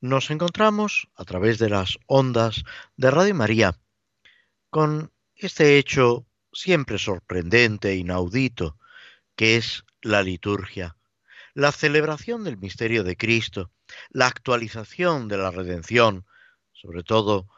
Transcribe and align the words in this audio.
nos 0.00 0.30
encontramos 0.30 1.08
a 1.14 1.24
través 1.24 1.58
de 1.58 1.68
las 1.68 1.98
ondas 2.06 2.64
de 2.96 3.10
Radio 3.10 3.34
María 3.34 3.78
con 4.70 5.12
este 5.34 5.78
hecho 5.78 6.26
siempre 6.52 6.98
sorprendente, 6.98 7.94
inaudito, 7.94 8.78
que 9.36 9.56
es 9.56 9.84
la 10.00 10.22
liturgia, 10.22 10.96
la 11.54 11.72
celebración 11.72 12.44
del 12.44 12.56
misterio 12.56 13.04
de 13.04 13.16
Cristo, 13.16 13.70
la 14.10 14.26
actualización 14.26 15.28
de 15.28 15.38
la 15.38 15.50
redención, 15.50 16.26
sobre 16.72 17.02
todo 17.02 17.48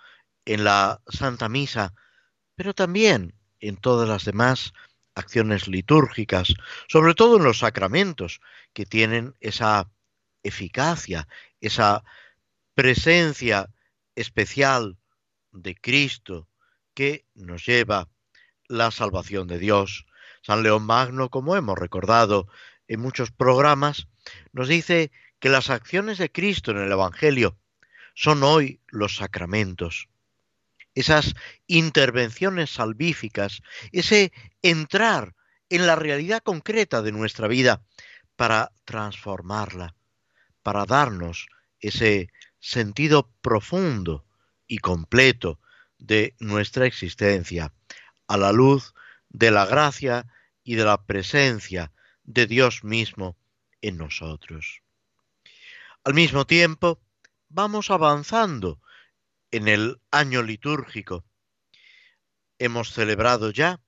en 0.44 0.64
la 0.64 1.00
Santa 1.06 1.48
Misa, 1.48 1.94
pero 2.54 2.74
también 2.74 3.34
en 3.60 3.76
todas 3.76 4.08
las 4.08 4.24
demás 4.24 4.72
acciones 5.14 5.68
litúrgicas, 5.68 6.54
sobre 6.88 7.14
todo 7.14 7.36
en 7.36 7.44
los 7.44 7.58
sacramentos, 7.58 8.40
que 8.72 8.86
tienen 8.86 9.34
esa 9.40 9.90
eficacia, 10.42 11.28
esa 11.60 12.02
presencia 12.74 13.70
especial 14.14 14.98
de 15.52 15.74
Cristo 15.74 16.48
que 16.94 17.26
nos 17.34 17.66
lleva 17.66 18.08
la 18.68 18.90
salvación 18.90 19.46
de 19.46 19.58
Dios. 19.58 20.06
San 20.42 20.62
León 20.62 20.84
Magno, 20.84 21.30
como 21.30 21.56
hemos 21.56 21.78
recordado 21.78 22.48
en 22.88 23.00
muchos 23.00 23.30
programas, 23.30 24.08
nos 24.52 24.68
dice 24.68 25.10
que 25.38 25.48
las 25.48 25.70
acciones 25.70 26.18
de 26.18 26.30
Cristo 26.30 26.70
en 26.70 26.78
el 26.78 26.92
Evangelio 26.92 27.58
son 28.14 28.42
hoy 28.42 28.80
los 28.88 29.16
sacramentos. 29.16 30.08
Esas 30.94 31.34
intervenciones 31.66 32.70
salvíficas, 32.70 33.62
ese 33.92 34.32
entrar 34.60 35.34
en 35.70 35.86
la 35.86 35.96
realidad 35.96 36.42
concreta 36.42 37.00
de 37.00 37.12
nuestra 37.12 37.48
vida 37.48 37.82
para 38.36 38.72
transformarla, 38.84 39.94
para 40.62 40.84
darnos 40.84 41.46
ese 41.80 42.28
sentido 42.62 43.28
profundo 43.42 44.24
y 44.66 44.78
completo 44.78 45.60
de 45.98 46.34
nuestra 46.38 46.86
existencia, 46.86 47.74
a 48.28 48.36
la 48.38 48.52
luz 48.52 48.94
de 49.28 49.50
la 49.50 49.66
gracia 49.66 50.26
y 50.62 50.76
de 50.76 50.84
la 50.84 51.04
presencia 51.04 51.92
de 52.22 52.46
Dios 52.46 52.84
mismo 52.84 53.36
en 53.82 53.98
nosotros. 53.98 54.82
Al 56.04 56.14
mismo 56.14 56.46
tiempo, 56.46 57.02
vamos 57.48 57.90
avanzando 57.90 58.80
en 59.50 59.68
el 59.68 60.00
año 60.10 60.42
litúrgico. 60.42 61.24
Hemos 62.58 62.92
celebrado 62.92 63.50
ya 63.50 63.80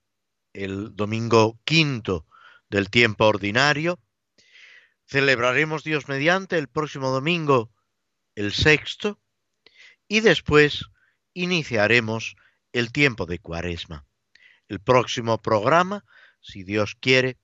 el 0.53 0.97
domingo 0.97 1.61
quinto 1.65 2.27
del 2.69 2.91
tiempo 2.91 3.27
ordinario. 3.27 4.01
Celebraremos 5.07 5.85
Dios 5.85 6.09
mediante 6.09 6.59
el 6.59 6.69
próximo 6.69 7.11
domingo 7.11 7.74
el 8.35 8.53
sexto, 8.53 9.21
y 10.09 10.21
después 10.21 10.87
iniciaremos 11.33 12.37
el 12.73 12.93
tiempo 12.93 13.27
de 13.27 13.39
cuaresma. 13.39 14.07
El 14.69 14.81
próximo 14.81 15.41
programa, 15.41 16.05
si 16.41 16.65
Dios 16.65 16.97
quiere, 17.01 17.39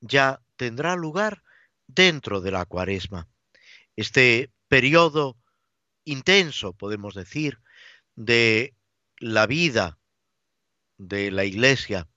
ya 0.00 0.40
tendrá 0.56 0.96
lugar 0.96 1.42
dentro 1.86 2.40
de 2.40 2.50
la 2.50 2.64
cuaresma. 2.64 3.28
Este 3.96 4.50
periodo 4.68 5.36
intenso, 6.04 6.72
podemos 6.72 7.14
decir, 7.14 7.60
de 8.14 8.74
la 9.18 9.46
vida 9.46 9.98
de 10.98 11.30
la 11.30 11.44
Iglesia, 11.44 12.08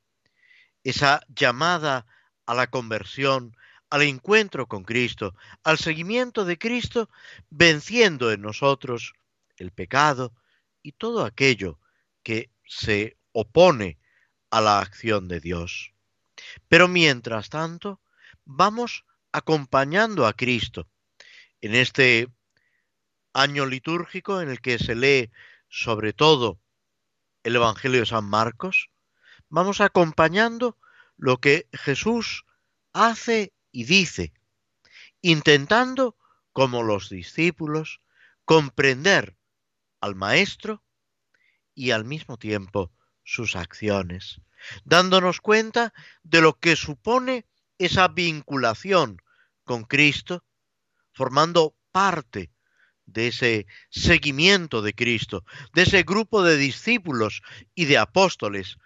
esa 0.83 1.21
llamada 1.27 2.05
a 2.45 2.53
la 2.53 2.67
conversión 2.67 3.55
al 3.89 4.03
encuentro 4.03 4.67
con 4.67 4.83
Cristo, 4.83 5.35
al 5.63 5.77
seguimiento 5.77 6.45
de 6.45 6.57
Cristo, 6.57 7.09
venciendo 7.49 8.31
en 8.31 8.41
nosotros 8.41 9.13
el 9.57 9.71
pecado 9.71 10.33
y 10.81 10.93
todo 10.93 11.25
aquello 11.25 11.79
que 12.23 12.51
se 12.65 13.17
opone 13.31 13.97
a 14.51 14.61
la 14.61 14.79
acción 14.79 15.27
de 15.27 15.39
Dios. 15.39 15.93
Pero 16.67 16.87
mientras 16.87 17.49
tanto, 17.49 17.99
vamos 18.45 19.05
acompañando 19.31 20.25
a 20.25 20.33
Cristo 20.33 20.87
en 21.61 21.75
este 21.75 22.29
año 23.33 23.65
litúrgico 23.65 24.41
en 24.41 24.49
el 24.49 24.61
que 24.61 24.79
se 24.79 24.95
lee 24.95 25.31
sobre 25.67 26.13
todo 26.13 26.59
el 27.43 27.55
Evangelio 27.55 28.01
de 28.01 28.05
San 28.05 28.25
Marcos, 28.25 28.89
vamos 29.49 29.81
acompañando 29.81 30.77
lo 31.17 31.37
que 31.37 31.67
Jesús 31.73 32.45
hace 32.93 33.53
y 33.71 33.83
dice, 33.85 34.33
intentando, 35.21 36.17
como 36.53 36.83
los 36.83 37.09
discípulos, 37.09 38.01
comprender 38.45 39.37
al 40.01 40.15
Maestro 40.15 40.83
y 41.75 41.91
al 41.91 42.05
mismo 42.05 42.37
tiempo 42.37 42.91
sus 43.23 43.55
acciones, 43.55 44.41
dándonos 44.83 45.39
cuenta 45.41 45.93
de 46.23 46.41
lo 46.41 46.59
que 46.59 46.75
supone 46.75 47.45
esa 47.77 48.07
vinculación 48.07 49.21
con 49.63 49.83
Cristo, 49.83 50.43
formando 51.13 51.75
parte 51.91 52.51
de 53.05 53.27
ese 53.27 53.67
seguimiento 53.89 54.81
de 54.81 54.93
Cristo, 54.93 55.43
de 55.73 55.83
ese 55.83 56.03
grupo 56.03 56.43
de 56.43 56.57
discípulos 56.57 57.41
y 57.75 57.85
de 57.85 57.97
apóstoles 57.97 58.77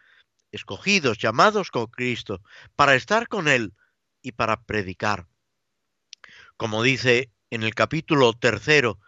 escogidos, 0.51 1.17
llamados 1.17 1.71
con 1.71 1.87
Cristo, 1.87 2.41
para 2.75 2.95
estar 2.95 3.27
con 3.27 3.47
Él 3.47 3.73
y 4.23 4.31
para 4.31 4.63
predicar. 4.63 5.27
Como 6.57 6.81
dice 6.81 7.31
en 7.51 7.61
el 7.61 7.75
capítulo 7.75 8.33
tercero, 8.33 8.99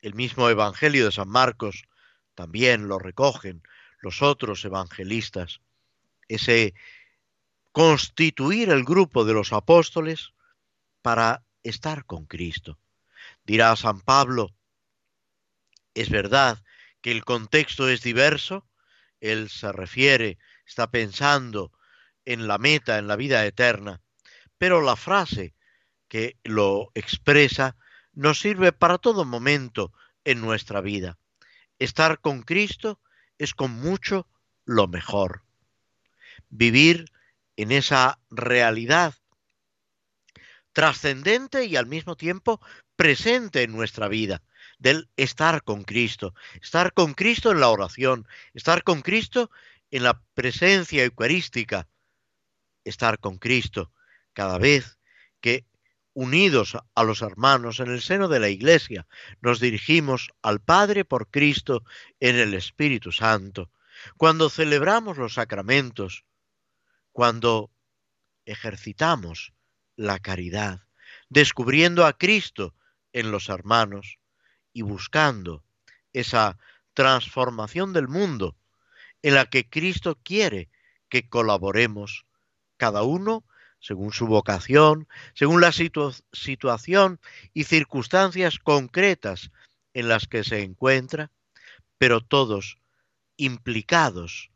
el 0.00 0.14
mismo 0.14 0.48
Evangelio 0.48 1.04
de 1.04 1.12
San 1.12 1.28
Marcos, 1.28 1.84
también 2.34 2.88
lo 2.88 2.98
recogen 2.98 3.62
los 4.00 4.22
otros 4.22 4.64
evangelistas, 4.64 5.60
ese 6.26 6.74
constituir 7.72 8.70
el 8.70 8.84
grupo 8.84 9.24
de 9.24 9.34
los 9.34 9.52
apóstoles 9.52 10.32
para 11.02 11.44
estar 11.62 12.04
con 12.04 12.26
Cristo. 12.26 12.78
Dirá 13.44 13.74
San 13.76 14.00
Pablo, 14.00 14.54
es 15.94 16.10
verdad 16.10 16.62
que 17.00 17.12
el 17.12 17.24
contexto 17.24 17.88
es 17.88 18.02
diverso, 18.02 18.66
él 19.20 19.48
se 19.48 19.72
refiere, 19.72 20.38
está 20.66 20.90
pensando 20.90 21.72
en 22.24 22.46
la 22.46 22.58
meta, 22.58 22.98
en 22.98 23.06
la 23.06 23.16
vida 23.16 23.44
eterna, 23.46 24.02
pero 24.58 24.80
la 24.80 24.96
frase 24.96 25.54
que 26.08 26.38
lo 26.44 26.90
expresa 26.94 27.76
nos 28.12 28.40
sirve 28.40 28.72
para 28.72 28.98
todo 28.98 29.24
momento 29.24 29.92
en 30.24 30.40
nuestra 30.40 30.80
vida. 30.80 31.18
Estar 31.78 32.20
con 32.20 32.42
Cristo 32.42 33.00
es 33.38 33.54
con 33.54 33.72
mucho 33.72 34.28
lo 34.64 34.86
mejor. 34.86 35.42
Vivir 36.48 37.06
en 37.56 37.72
esa 37.72 38.20
realidad 38.30 39.14
trascendente 40.72 41.64
y 41.64 41.76
al 41.76 41.86
mismo 41.86 42.16
tiempo 42.16 42.60
presente 42.96 43.62
en 43.62 43.72
nuestra 43.72 44.08
vida, 44.08 44.42
del 44.78 45.08
estar 45.16 45.62
con 45.62 45.84
Cristo, 45.84 46.34
estar 46.60 46.92
con 46.92 47.14
Cristo 47.14 47.52
en 47.52 47.60
la 47.60 47.68
oración, 47.68 48.26
estar 48.54 48.82
con 48.82 49.00
Cristo 49.00 49.50
en 49.90 50.02
la 50.02 50.20
presencia 50.34 51.04
eucarística, 51.04 51.88
estar 52.84 53.18
con 53.20 53.38
Cristo 53.38 53.92
cada 54.34 54.58
vez 54.58 54.98
que 55.40 55.66
unidos 56.12 56.76
a 56.94 57.02
los 57.02 57.22
hermanos 57.22 57.80
en 57.80 57.90
el 57.90 58.00
seno 58.00 58.28
de 58.28 58.40
la 58.40 58.48
Iglesia, 58.48 59.06
nos 59.40 59.58
dirigimos 59.58 60.30
al 60.42 60.60
Padre 60.60 61.04
por 61.04 61.28
Cristo 61.28 61.82
en 62.20 62.36
el 62.36 62.54
Espíritu 62.54 63.10
Santo, 63.10 63.70
cuando 64.16 64.48
celebramos 64.50 65.18
los 65.18 65.34
sacramentos, 65.34 66.24
cuando 67.12 67.70
ejercitamos 68.44 69.52
la 69.96 70.18
caridad, 70.18 70.86
descubriendo 71.28 72.06
a 72.06 72.12
Cristo 72.12 72.74
en 73.12 73.30
los 73.30 73.48
hermanos 73.48 74.18
y 74.72 74.82
buscando 74.82 75.64
esa 76.12 76.58
transformación 76.94 77.92
del 77.92 78.08
mundo 78.08 78.56
en 79.22 79.34
la 79.34 79.46
que 79.46 79.68
Cristo 79.68 80.18
quiere 80.22 80.68
que 81.08 81.28
colaboremos 81.28 82.26
cada 82.76 83.02
uno 83.02 83.44
según 83.84 84.14
su 84.14 84.26
vocación, 84.26 85.08
según 85.34 85.60
la 85.60 85.70
situación 85.70 87.20
y 87.52 87.64
circunstancias 87.64 88.58
concretas 88.58 89.50
en 89.92 90.08
las 90.08 90.26
que 90.26 90.42
se 90.42 90.62
encuentra, 90.62 91.30
pero 91.98 92.22
todos 92.22 92.78
implicados 93.36 94.50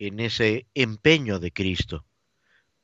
en 0.00 0.18
ese 0.18 0.66
empeño 0.74 1.38
de 1.38 1.52
Cristo 1.52 2.04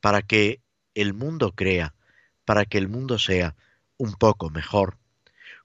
para 0.01 0.23
que 0.23 0.63
el 0.95 1.15
mundo 1.15 1.53
crea, 1.57 1.97
para 2.45 2.65
que 2.65 2.79
el 2.79 2.87
mundo 2.87 3.19
sea 3.19 3.57
un 3.97 4.15
poco 4.15 4.51
mejor. 4.51 4.99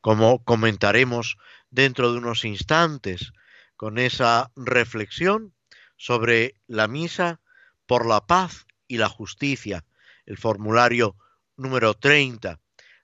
Como 0.02 0.44
comentaremos 0.44 1.38
dentro 1.70 2.12
de 2.12 2.18
unos 2.18 2.44
instantes 2.44 3.34
con 3.76 4.00
esa 4.00 4.52
reflexión 4.56 5.54
sobre 5.96 6.56
la 6.66 6.88
misa 6.88 7.40
por 7.86 8.08
la 8.08 8.26
paz 8.26 8.66
y 8.88 8.98
la 8.98 9.10
justicia, 9.10 9.86
el 10.26 10.38
formulario 10.38 11.16
número 11.58 11.94
30 11.94 12.60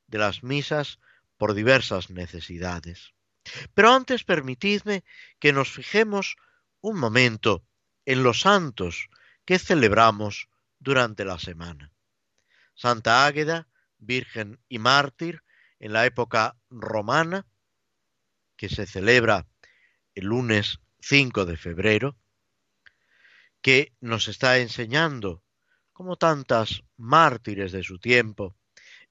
de 0.07 0.17
las 0.17 0.43
misas 0.43 0.99
por 1.37 1.53
diversas 1.53 2.09
necesidades. 2.09 3.13
Pero 3.73 3.93
antes 3.93 4.23
permitidme 4.23 5.03
que 5.39 5.53
nos 5.53 5.71
fijemos 5.71 6.35
un 6.81 6.99
momento 6.99 7.65
en 8.05 8.23
los 8.23 8.41
santos 8.41 9.09
que 9.45 9.59
celebramos 9.59 10.49
durante 10.79 11.25
la 11.25 11.39
semana. 11.39 11.91
Santa 12.75 13.25
Águeda, 13.25 13.67
Virgen 13.97 14.59
y 14.69 14.79
Mártir, 14.79 15.43
en 15.79 15.93
la 15.93 16.05
época 16.05 16.57
romana, 16.69 17.45
que 18.55 18.69
se 18.69 18.85
celebra 18.85 19.47
el 20.15 20.25
lunes 20.25 20.79
5 20.99 21.45
de 21.45 21.57
febrero, 21.57 22.17
que 23.61 23.93
nos 23.99 24.27
está 24.27 24.59
enseñando, 24.59 25.43
como 25.99 26.15
tantas 26.15 26.85
mártires 26.95 27.73
de 27.73 27.83
su 27.83 27.99
tiempo, 27.99 28.55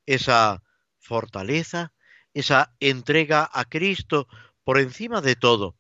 esa 0.07 0.63
fortaleza, 0.99 1.93
esa 2.33 2.75
entrega 2.81 3.47
a 3.53 3.67
Cristo 3.67 4.27
por 4.65 4.79
encima 4.79 5.21
de 5.21 5.37
todo, 5.37 5.77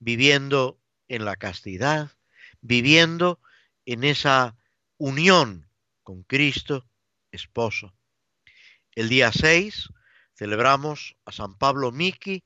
viviendo 0.00 0.80
en 1.06 1.24
la 1.24 1.36
castidad, 1.36 2.10
viviendo 2.60 3.38
en 3.86 4.02
esa 4.02 4.56
unión 4.98 5.70
con 6.02 6.24
Cristo, 6.24 6.88
esposo. 7.30 7.94
El 8.96 9.08
día 9.08 9.30
6 9.30 9.90
celebramos 10.34 11.14
a 11.24 11.30
San 11.30 11.56
Pablo 11.56 11.92
Miki 11.92 12.42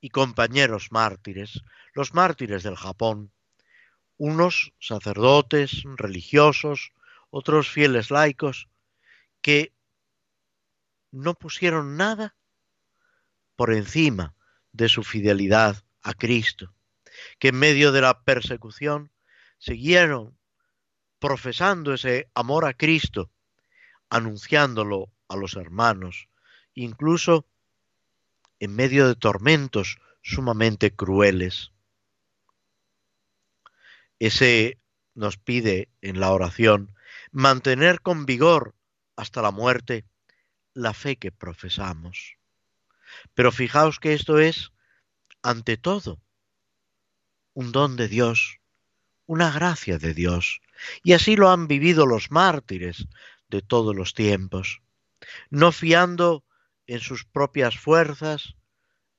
y 0.00 0.10
compañeros 0.10 0.92
mártires, 0.92 1.64
los 1.94 2.14
mártires 2.14 2.62
del 2.62 2.76
Japón, 2.76 3.32
unos 4.18 4.72
sacerdotes 4.78 5.82
religiosos, 5.96 6.92
otros 7.30 7.70
fieles 7.70 8.10
laicos, 8.10 8.68
que 9.40 9.72
no 11.10 11.34
pusieron 11.34 11.96
nada 11.96 12.36
por 13.56 13.72
encima 13.72 14.34
de 14.72 14.88
su 14.88 15.02
fidelidad 15.02 15.84
a 16.02 16.14
Cristo, 16.14 16.74
que 17.38 17.48
en 17.48 17.58
medio 17.58 17.92
de 17.92 18.00
la 18.00 18.22
persecución 18.22 19.10
siguieron 19.58 20.38
profesando 21.18 21.94
ese 21.94 22.30
amor 22.34 22.64
a 22.64 22.74
Cristo, 22.74 23.30
anunciándolo 24.08 25.12
a 25.28 25.36
los 25.36 25.54
hermanos, 25.54 26.28
incluso 26.74 27.46
en 28.58 28.74
medio 28.74 29.06
de 29.06 29.14
tormentos 29.14 29.98
sumamente 30.22 30.94
crueles. 30.94 31.72
Ese 34.18 34.78
nos 35.14 35.36
pide 35.36 35.88
en 36.02 36.20
la 36.20 36.32
oración 36.32 36.94
mantener 37.30 38.00
con 38.00 38.26
vigor 38.26 38.74
hasta 39.16 39.42
la 39.42 39.50
muerte 39.50 40.04
la 40.74 40.94
fe 40.94 41.16
que 41.16 41.32
profesamos. 41.32 42.36
Pero 43.34 43.52
fijaos 43.52 43.98
que 43.98 44.14
esto 44.14 44.38
es, 44.38 44.72
ante 45.42 45.76
todo, 45.76 46.20
un 47.54 47.72
don 47.72 47.96
de 47.96 48.08
Dios, 48.08 48.60
una 49.26 49.50
gracia 49.50 49.98
de 49.98 50.14
Dios. 50.14 50.60
Y 51.02 51.12
así 51.12 51.36
lo 51.36 51.50
han 51.50 51.68
vivido 51.68 52.06
los 52.06 52.30
mártires 52.30 53.06
de 53.48 53.62
todos 53.62 53.94
los 53.94 54.14
tiempos, 54.14 54.80
no 55.50 55.72
fiando 55.72 56.44
en 56.86 57.00
sus 57.00 57.24
propias 57.24 57.78
fuerzas, 57.78 58.54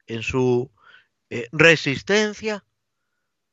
en 0.08 0.24
su 0.24 0.72
eh, 1.30 1.48
resistencia, 1.52 2.66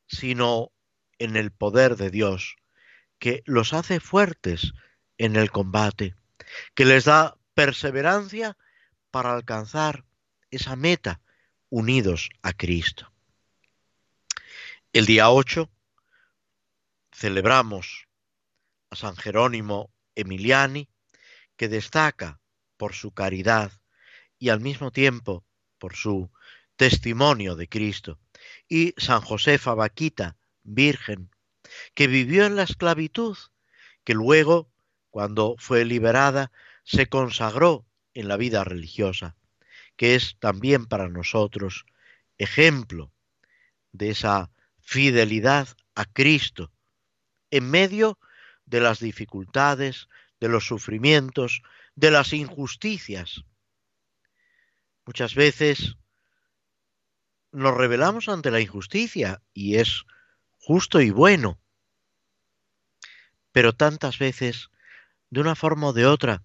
sino 0.06 0.72
en 1.18 1.36
el 1.36 1.52
poder 1.52 1.96
de 1.96 2.10
Dios, 2.10 2.56
que 3.18 3.42
los 3.46 3.72
hace 3.72 4.00
fuertes 4.00 4.72
en 5.16 5.36
el 5.36 5.50
combate, 5.50 6.14
que 6.74 6.84
les 6.84 7.04
da 7.04 7.36
perseverancia 7.54 8.56
para 9.10 9.34
alcanzar 9.34 10.04
esa 10.50 10.76
meta 10.76 11.20
unidos 11.70 12.30
a 12.42 12.52
Cristo. 12.52 13.12
El 14.92 15.06
día 15.06 15.30
8 15.30 15.70
celebramos 17.12 18.08
a 18.90 18.96
San 18.96 19.16
Jerónimo 19.16 19.92
Emiliani, 20.14 20.88
que 21.56 21.68
destaca 21.68 22.40
por 22.76 22.94
su 22.94 23.12
caridad 23.12 23.72
y 24.38 24.48
al 24.50 24.60
mismo 24.60 24.92
tiempo 24.92 25.44
por 25.78 25.96
su 25.96 26.30
testimonio 26.76 27.56
de 27.56 27.68
Cristo, 27.68 28.20
y 28.68 28.94
San 28.96 29.20
Josefa 29.20 29.74
Vaquita, 29.74 30.36
virgen, 30.62 31.30
que 31.94 32.06
vivió 32.06 32.46
en 32.46 32.56
la 32.56 32.62
esclavitud, 32.62 33.36
que 34.04 34.14
luego, 34.14 34.70
cuando 35.10 35.56
fue 35.58 35.84
liberada, 35.84 36.52
se 36.84 37.08
consagró 37.08 37.86
en 38.14 38.28
la 38.28 38.36
vida 38.36 38.64
religiosa, 38.64 39.36
que 39.96 40.14
es 40.14 40.36
también 40.38 40.86
para 40.86 41.08
nosotros 41.08 41.84
ejemplo 42.38 43.12
de 43.92 44.10
esa 44.10 44.50
fidelidad 44.80 45.68
a 45.94 46.04
Cristo 46.04 46.72
en 47.50 47.70
medio 47.70 48.18
de 48.66 48.80
las 48.80 49.00
dificultades, 49.00 50.08
de 50.40 50.48
los 50.48 50.66
sufrimientos, 50.66 51.62
de 51.94 52.10
las 52.10 52.32
injusticias. 52.32 53.44
Muchas 55.04 55.34
veces 55.34 55.96
nos 57.50 57.76
rebelamos 57.76 58.28
ante 58.28 58.50
la 58.50 58.60
injusticia 58.60 59.42
y 59.54 59.76
es 59.76 60.04
justo 60.68 61.00
y 61.00 61.08
bueno, 61.08 61.58
pero 63.52 63.72
tantas 63.72 64.18
veces, 64.18 64.68
de 65.30 65.40
una 65.40 65.54
forma 65.54 65.86
o 65.86 65.92
de 65.94 66.04
otra, 66.04 66.44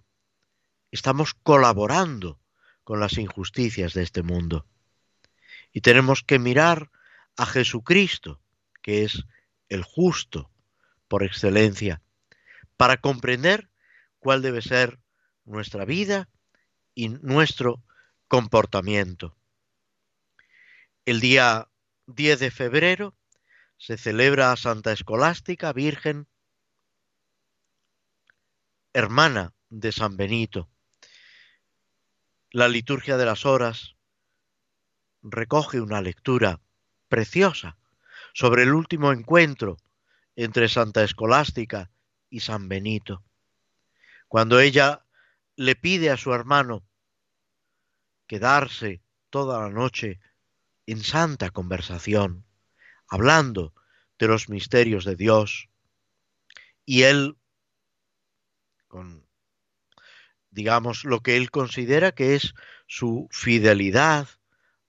estamos 0.90 1.34
colaborando 1.34 2.40
con 2.84 3.00
las 3.00 3.18
injusticias 3.18 3.92
de 3.92 4.02
este 4.02 4.22
mundo. 4.22 4.66
Y 5.74 5.82
tenemos 5.82 6.22
que 6.22 6.38
mirar 6.38 6.90
a 7.36 7.44
Jesucristo, 7.44 8.40
que 8.80 9.04
es 9.04 9.24
el 9.68 9.82
justo 9.82 10.50
por 11.06 11.22
excelencia, 11.22 12.00
para 12.78 12.96
comprender 12.96 13.68
cuál 14.20 14.40
debe 14.40 14.62
ser 14.62 15.00
nuestra 15.44 15.84
vida 15.84 16.30
y 16.94 17.10
nuestro 17.10 17.84
comportamiento. 18.28 19.36
El 21.04 21.20
día 21.20 21.68
10 22.06 22.40
de 22.40 22.50
febrero 22.50 23.14
se 23.84 23.98
celebra 23.98 24.50
a 24.50 24.56
Santa 24.56 24.92
Escolástica, 24.92 25.70
Virgen, 25.74 26.26
hermana 28.94 29.52
de 29.68 29.92
San 29.92 30.16
Benito. 30.16 30.70
La 32.50 32.66
liturgia 32.68 33.18
de 33.18 33.26
las 33.26 33.44
horas 33.44 33.94
recoge 35.20 35.82
una 35.82 36.00
lectura 36.00 36.62
preciosa 37.08 37.76
sobre 38.32 38.62
el 38.62 38.72
último 38.72 39.12
encuentro 39.12 39.76
entre 40.34 40.70
Santa 40.70 41.04
Escolástica 41.04 41.90
y 42.30 42.40
San 42.40 42.70
Benito, 42.70 43.22
cuando 44.28 44.60
ella 44.60 45.04
le 45.56 45.76
pide 45.76 46.08
a 46.08 46.16
su 46.16 46.32
hermano 46.32 46.86
quedarse 48.26 49.02
toda 49.28 49.60
la 49.60 49.68
noche 49.68 50.20
en 50.86 51.02
santa 51.02 51.50
conversación, 51.50 52.46
hablando 53.08 53.74
de 54.18 54.28
los 54.28 54.48
misterios 54.48 55.04
de 55.04 55.16
Dios, 55.16 55.68
y 56.84 57.02
él, 57.02 57.36
con 58.88 59.24
digamos, 60.54 61.04
lo 61.04 61.20
que 61.20 61.36
él 61.36 61.50
considera 61.50 62.12
que 62.12 62.36
es 62.36 62.54
su 62.86 63.28
fidelidad 63.32 64.28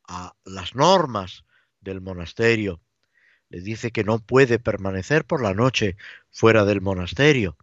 a 0.08 0.36
las 0.46 0.76
normas 0.76 1.44
del 1.82 2.02
monasterio. 2.02 2.82
Le 3.50 3.62
dice 3.62 3.92
que 3.92 4.04
no 4.04 4.20
puede 4.20 4.60
permanecer 4.60 5.26
por 5.26 5.42
la 5.42 5.56
noche 5.56 5.98
fuera 6.30 6.66
del 6.66 6.82
monasterio. 6.82 7.58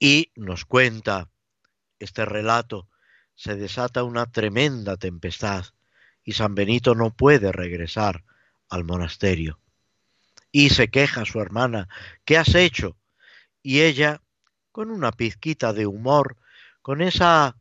Y 0.00 0.32
nos 0.34 0.64
cuenta 0.64 1.30
este 2.00 2.24
relato, 2.24 2.88
se 3.36 3.54
desata 3.54 4.02
una 4.02 4.26
tremenda 4.26 4.96
tempestad 4.96 5.64
y 6.24 6.32
San 6.32 6.56
Benito 6.56 6.96
no 6.96 7.14
puede 7.14 7.52
regresar 7.52 8.24
al 8.68 8.84
monasterio. 8.84 9.60
Y 10.52 10.70
se 10.70 10.88
queja 10.88 11.24
su 11.24 11.40
hermana, 11.40 11.88
¿qué 12.24 12.38
has 12.38 12.54
hecho? 12.54 12.96
Y 13.62 13.80
ella 13.80 14.22
con 14.72 14.90
una 14.90 15.12
pizquita 15.12 15.72
de 15.72 15.86
humor, 15.86 16.36
con 16.82 17.00
esa 17.00 17.56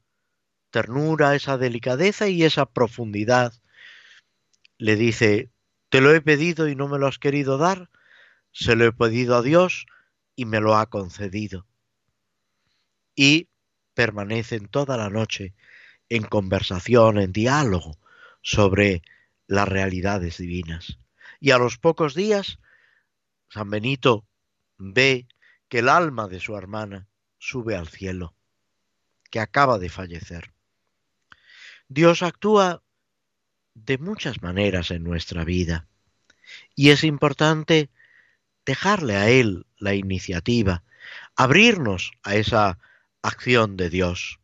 ternura, 0.70 1.36
esa 1.36 1.58
delicadeza 1.58 2.28
y 2.28 2.44
esa 2.44 2.66
profundidad, 2.66 3.54
le 4.78 4.96
dice, 4.96 5.50
Te 5.90 6.02
lo 6.02 6.14
he 6.14 6.22
pedido 6.22 6.68
y 6.68 6.76
no 6.76 6.88
me 6.88 7.00
lo 7.00 7.08
has 7.08 7.18
querido 7.18 7.58
dar, 7.58 7.90
se 8.52 8.76
lo 8.76 8.86
he 8.86 8.92
pedido 8.92 9.38
a 9.38 9.42
Dios 9.42 9.86
y 10.36 10.46
me 10.46 10.60
lo 10.60 10.76
ha 10.76 10.90
concedido. 10.90 11.66
Y 13.16 13.48
permanecen 13.94 14.68
toda 14.68 14.98
la 14.98 15.10
noche 15.10 15.54
en 16.10 16.24
conversación, 16.24 17.18
en 17.18 17.32
diálogo 17.32 17.98
sobre 18.42 19.02
las 19.48 19.68
realidades 19.68 20.38
divinas. 20.38 21.00
Y 21.40 21.52
a 21.52 21.58
los 21.58 21.78
pocos 21.78 22.16
días, 22.16 22.60
San 23.50 23.70
Benito 23.70 24.26
ve 24.78 25.28
que 25.70 25.80
el 25.80 25.90
alma 25.90 26.28
de 26.28 26.40
su 26.40 26.56
hermana 26.56 27.08
sube 27.38 27.76
al 27.76 27.88
cielo, 27.88 28.36
que 29.30 29.40
acaba 29.40 29.78
de 29.80 29.90
fallecer. 29.90 30.54
Dios 31.88 32.24
actúa 32.24 32.82
de 33.74 33.98
muchas 33.98 34.42
maneras 34.42 34.92
en 34.92 35.04
nuestra 35.04 35.44
vida 35.44 35.88
y 36.76 36.90
es 36.90 37.04
importante 37.04 37.90
dejarle 38.66 39.16
a 39.16 39.30
Él 39.30 39.68
la 39.78 39.94
iniciativa, 39.94 40.84
abrirnos 41.36 42.14
a 42.24 42.36
esa 42.36 42.80
acción 43.22 43.78
de 43.78 43.90
Dios. 43.90 44.40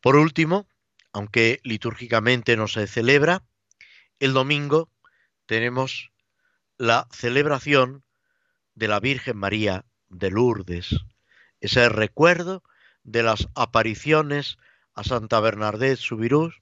Por 0.00 0.16
último, 0.16 0.66
aunque 1.12 1.60
litúrgicamente 1.64 2.56
no 2.56 2.68
se 2.68 2.86
celebra, 2.86 3.42
el 4.20 4.34
domingo 4.34 4.90
tenemos 5.46 6.12
la 6.76 7.08
celebración 7.10 8.04
de 8.74 8.86
la 8.86 9.00
Virgen 9.00 9.36
María 9.36 9.86
de 10.10 10.30
Lourdes, 10.30 10.94
ese 11.60 11.88
recuerdo 11.88 12.62
de 13.02 13.22
las 13.22 13.48
apariciones 13.54 14.58
a 14.94 15.04
Santa 15.04 15.40
Bernadette 15.40 15.98
Subirús, 15.98 16.60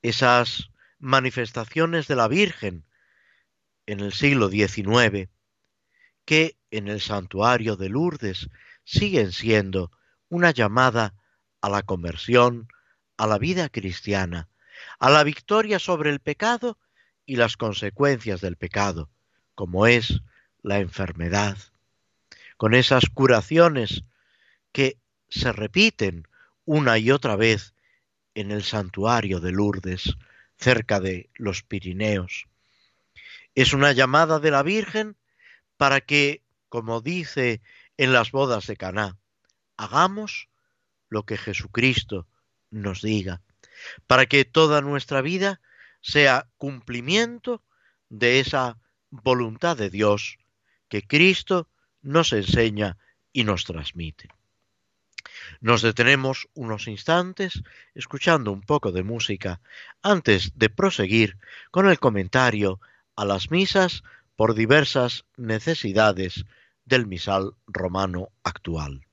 esas 0.00 0.70
manifestaciones 0.98 2.06
de 2.06 2.16
la 2.16 2.28
Virgen 2.28 2.86
en 3.86 3.98
el 3.98 4.12
siglo 4.12 4.48
XIX, 4.48 5.28
que 6.24 6.56
en 6.70 6.86
el 6.86 7.00
santuario 7.00 7.76
de 7.76 7.88
Lourdes 7.88 8.48
siguen 8.84 9.32
siendo 9.32 9.90
una 10.28 10.52
llamada 10.52 11.14
a 11.60 11.68
la 11.68 11.82
conversión, 11.82 12.68
a 13.16 13.26
la 13.26 13.38
vida 13.38 13.68
cristiana, 13.68 14.48
a 14.98 15.10
la 15.10 15.24
victoria 15.24 15.78
sobre 15.78 16.10
el 16.10 16.20
pecado 16.20 16.78
y 17.24 17.36
las 17.36 17.56
consecuencias 17.56 18.40
del 18.40 18.56
pecado, 18.56 19.10
como 19.54 19.86
es 19.86 20.20
la 20.62 20.78
enfermedad, 20.78 21.56
con 22.56 22.74
esas 22.74 23.04
curaciones 23.12 24.04
que 24.72 24.98
se 25.28 25.52
repiten 25.52 26.28
una 26.64 26.98
y 26.98 27.10
otra 27.10 27.36
vez 27.36 27.74
en 28.34 28.50
el 28.50 28.62
santuario 28.62 29.40
de 29.40 29.52
Lourdes, 29.52 30.16
cerca 30.58 31.00
de 31.00 31.30
los 31.34 31.62
Pirineos. 31.62 32.46
Es 33.54 33.72
una 33.72 33.92
llamada 33.92 34.38
de 34.38 34.50
la 34.50 34.62
Virgen 34.62 35.16
para 35.76 36.00
que, 36.00 36.42
como 36.68 37.00
dice 37.00 37.62
en 37.96 38.12
las 38.12 38.30
bodas 38.30 38.66
de 38.66 38.76
Caná, 38.76 39.18
hagamos 39.76 40.48
lo 41.08 41.24
que 41.24 41.36
Jesucristo 41.36 42.26
nos 42.70 43.02
diga, 43.02 43.42
para 44.06 44.26
que 44.26 44.44
toda 44.44 44.80
nuestra 44.80 45.20
vida 45.20 45.60
sea 46.00 46.48
cumplimiento 46.56 47.62
de 48.08 48.40
esa 48.40 48.78
voluntad 49.10 49.76
de 49.76 49.90
Dios 49.90 50.38
que 50.88 51.02
Cristo 51.02 51.68
nos 52.02 52.32
enseña 52.32 52.96
y 53.32 53.44
nos 53.44 53.64
transmite. 53.64 54.28
Nos 55.60 55.82
detenemos 55.82 56.48
unos 56.54 56.88
instantes 56.88 57.62
escuchando 57.94 58.52
un 58.52 58.62
poco 58.62 58.92
de 58.92 59.02
música 59.02 59.60
antes 60.02 60.52
de 60.54 60.70
proseguir 60.70 61.38
con 61.70 61.88
el 61.88 61.98
comentario 61.98 62.80
a 63.16 63.24
las 63.24 63.50
misas 63.50 64.02
por 64.36 64.54
diversas 64.54 65.24
necesidades 65.36 66.44
del 66.84 67.06
misal 67.06 67.54
romano 67.66 68.28
actual. 68.44 69.06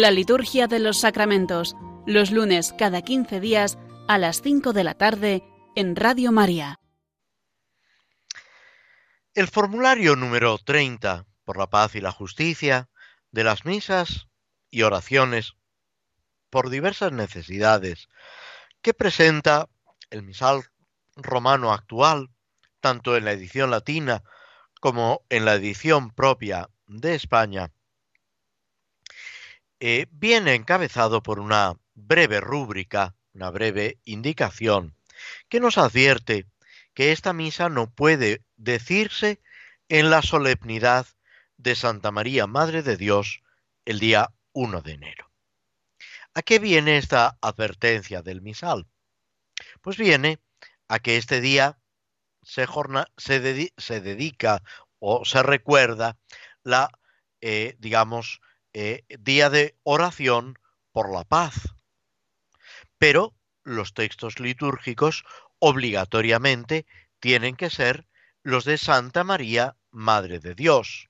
La 0.00 0.12
liturgia 0.12 0.68
de 0.68 0.78
los 0.78 1.00
sacramentos, 1.00 1.74
los 2.06 2.30
lunes 2.30 2.72
cada 2.78 3.02
15 3.02 3.40
días 3.40 3.78
a 4.06 4.16
las 4.16 4.42
5 4.42 4.72
de 4.72 4.84
la 4.84 4.94
tarde 4.94 5.42
en 5.74 5.96
Radio 5.96 6.30
María. 6.30 6.78
El 9.34 9.48
formulario 9.48 10.14
número 10.14 10.56
30 10.58 11.26
por 11.44 11.58
la 11.58 11.66
paz 11.66 11.96
y 11.96 12.00
la 12.00 12.12
justicia 12.12 12.88
de 13.32 13.42
las 13.42 13.64
misas 13.64 14.28
y 14.70 14.82
oraciones 14.82 15.54
por 16.48 16.70
diversas 16.70 17.10
necesidades 17.10 18.08
que 18.82 18.94
presenta 18.94 19.68
el 20.10 20.22
misal 20.22 20.62
romano 21.16 21.72
actual, 21.72 22.30
tanto 22.78 23.16
en 23.16 23.24
la 23.24 23.32
edición 23.32 23.72
latina 23.72 24.22
como 24.80 25.22
en 25.28 25.44
la 25.44 25.54
edición 25.54 26.12
propia 26.12 26.70
de 26.86 27.16
España, 27.16 27.72
eh, 29.80 30.06
viene 30.10 30.54
encabezado 30.54 31.22
por 31.22 31.38
una 31.38 31.74
breve 31.94 32.40
rúbrica, 32.40 33.14
una 33.32 33.50
breve 33.50 33.98
indicación, 34.04 34.96
que 35.48 35.60
nos 35.60 35.78
advierte 35.78 36.46
que 36.94 37.12
esta 37.12 37.32
misa 37.32 37.68
no 37.68 37.90
puede 37.90 38.42
decirse 38.56 39.40
en 39.88 40.10
la 40.10 40.22
solemnidad 40.22 41.06
de 41.56 41.74
Santa 41.74 42.10
María, 42.10 42.46
Madre 42.46 42.82
de 42.82 42.96
Dios, 42.96 43.42
el 43.84 44.00
día 44.00 44.32
1 44.52 44.82
de 44.82 44.92
enero. 44.92 45.30
¿A 46.34 46.42
qué 46.42 46.58
viene 46.58 46.98
esta 46.98 47.38
advertencia 47.40 48.22
del 48.22 48.42
misal? 48.42 48.86
Pues 49.80 49.96
viene 49.96 50.40
a 50.88 50.98
que 50.98 51.16
este 51.16 51.40
día 51.40 51.78
se, 52.42 52.66
se, 53.16 54.00
dedica 54.00 54.62
o 54.98 55.24
se 55.24 55.42
recuerda 55.42 56.16
la, 56.62 56.90
eh, 57.40 57.76
digamos, 57.78 58.40
eh, 58.72 59.04
día 59.18 59.50
de 59.50 59.76
oración 59.82 60.58
por 60.92 61.12
la 61.12 61.24
paz. 61.24 61.74
Pero 62.98 63.34
los 63.64 63.94
textos 63.94 64.40
litúrgicos 64.40 65.24
obligatoriamente 65.58 66.86
tienen 67.20 67.56
que 67.56 67.70
ser 67.70 68.06
los 68.42 68.64
de 68.64 68.78
Santa 68.78 69.24
María, 69.24 69.76
Madre 69.90 70.38
de 70.38 70.54
Dios. 70.54 71.08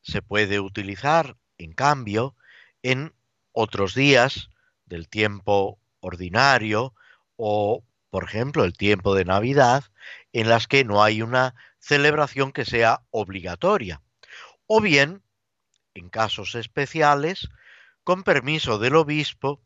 Se 0.00 0.22
puede 0.22 0.60
utilizar, 0.60 1.36
en 1.58 1.72
cambio, 1.72 2.34
en 2.82 3.14
otros 3.52 3.94
días 3.94 4.50
del 4.86 5.08
tiempo 5.08 5.78
ordinario 6.00 6.94
o, 7.36 7.84
por 8.10 8.24
ejemplo, 8.24 8.64
el 8.64 8.72
tiempo 8.72 9.14
de 9.14 9.24
Navidad, 9.24 9.84
en 10.32 10.48
las 10.48 10.66
que 10.66 10.84
no 10.84 11.02
hay 11.02 11.22
una 11.22 11.54
celebración 11.78 12.52
que 12.52 12.64
sea 12.64 13.02
obligatoria. 13.10 14.02
O 14.66 14.80
bien, 14.80 15.22
en 15.98 16.08
casos 16.08 16.54
especiales, 16.54 17.48
con 18.04 18.22
permiso 18.22 18.78
del 18.78 18.96
obispo, 18.96 19.60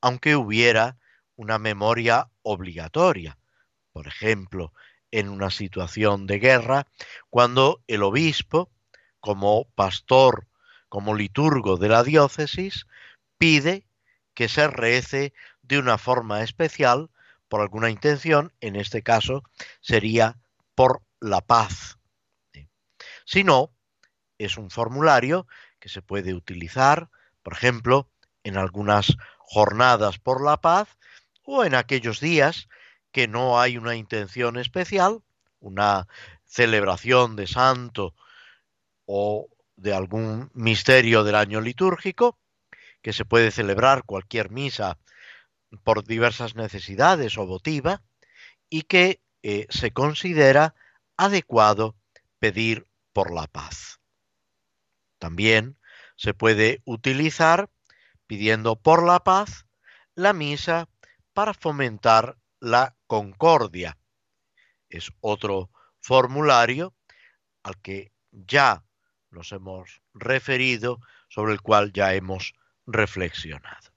aunque 0.00 0.36
hubiera 0.36 0.98
una 1.36 1.58
memoria 1.58 2.30
obligatoria. 2.42 3.38
Por 3.92 4.06
ejemplo, 4.06 4.72
en 5.10 5.28
una 5.28 5.50
situación 5.50 6.26
de 6.26 6.38
guerra, 6.38 6.86
cuando 7.30 7.82
el 7.86 8.02
obispo, 8.02 8.70
como 9.20 9.64
pastor, 9.74 10.46
como 10.88 11.14
liturgo 11.14 11.76
de 11.76 11.88
la 11.88 12.02
diócesis, 12.04 12.86
pide 13.38 13.86
que 14.34 14.48
se 14.48 14.68
rece 14.68 15.32
de 15.62 15.78
una 15.78 15.98
forma 15.98 16.42
especial 16.42 17.10
por 17.48 17.60
alguna 17.60 17.90
intención, 17.90 18.52
en 18.60 18.76
este 18.76 19.02
caso 19.02 19.42
sería 19.80 20.36
por 20.74 21.02
la 21.20 21.40
paz. 21.40 21.98
Si 23.24 23.44
no, 23.44 23.73
es 24.44 24.56
un 24.56 24.70
formulario 24.70 25.46
que 25.78 25.88
se 25.88 26.02
puede 26.02 26.34
utilizar, 26.34 27.10
por 27.42 27.52
ejemplo, 27.52 28.08
en 28.42 28.56
algunas 28.56 29.16
jornadas 29.38 30.18
por 30.18 30.42
la 30.42 30.56
paz 30.58 30.88
o 31.44 31.64
en 31.64 31.74
aquellos 31.74 32.20
días 32.20 32.68
que 33.12 33.28
no 33.28 33.60
hay 33.60 33.76
una 33.76 33.94
intención 33.94 34.58
especial, 34.58 35.22
una 35.60 36.08
celebración 36.44 37.36
de 37.36 37.46
santo 37.46 38.14
o 39.06 39.48
de 39.76 39.94
algún 39.94 40.50
misterio 40.54 41.24
del 41.24 41.34
año 41.34 41.60
litúrgico, 41.60 42.38
que 43.02 43.12
se 43.12 43.24
puede 43.24 43.50
celebrar 43.50 44.04
cualquier 44.04 44.50
misa 44.50 44.98
por 45.82 46.04
diversas 46.04 46.54
necesidades 46.54 47.36
o 47.38 47.46
votiva, 47.46 48.02
y 48.70 48.82
que 48.82 49.20
eh, 49.42 49.66
se 49.70 49.92
considera 49.92 50.74
adecuado 51.16 51.94
pedir 52.38 52.86
por 53.12 53.32
la 53.32 53.46
paz. 53.46 54.00
También 55.24 55.78
se 56.16 56.34
puede 56.34 56.82
utilizar, 56.84 57.70
pidiendo 58.26 58.76
por 58.76 59.02
la 59.02 59.20
paz, 59.20 59.64
la 60.14 60.34
misa 60.34 60.90
para 61.32 61.54
fomentar 61.54 62.36
la 62.60 62.94
concordia. 63.06 63.96
Es 64.90 65.10
otro 65.20 65.70
formulario 65.98 66.94
al 67.62 67.80
que 67.80 68.12
ya 68.32 68.84
nos 69.30 69.50
hemos 69.52 70.02
referido, 70.12 71.00
sobre 71.30 71.54
el 71.54 71.62
cual 71.62 71.90
ya 71.94 72.12
hemos 72.12 72.52
reflexionado. 72.86 73.94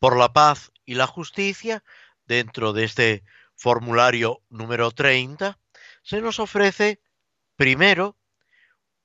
Por 0.00 0.18
la 0.18 0.32
paz 0.32 0.72
y 0.84 0.94
la 0.94 1.06
justicia, 1.06 1.84
dentro 2.26 2.72
de 2.72 2.82
este 2.82 3.22
formulario 3.54 4.42
número 4.48 4.90
30, 4.90 5.56
se 6.02 6.20
nos 6.20 6.40
ofrece 6.40 7.00
primero 7.54 8.16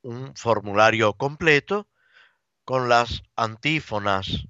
un 0.01 0.35
formulario 0.35 1.13
completo 1.13 1.87
con 2.65 2.89
las 2.89 3.23
antífonas 3.35 4.45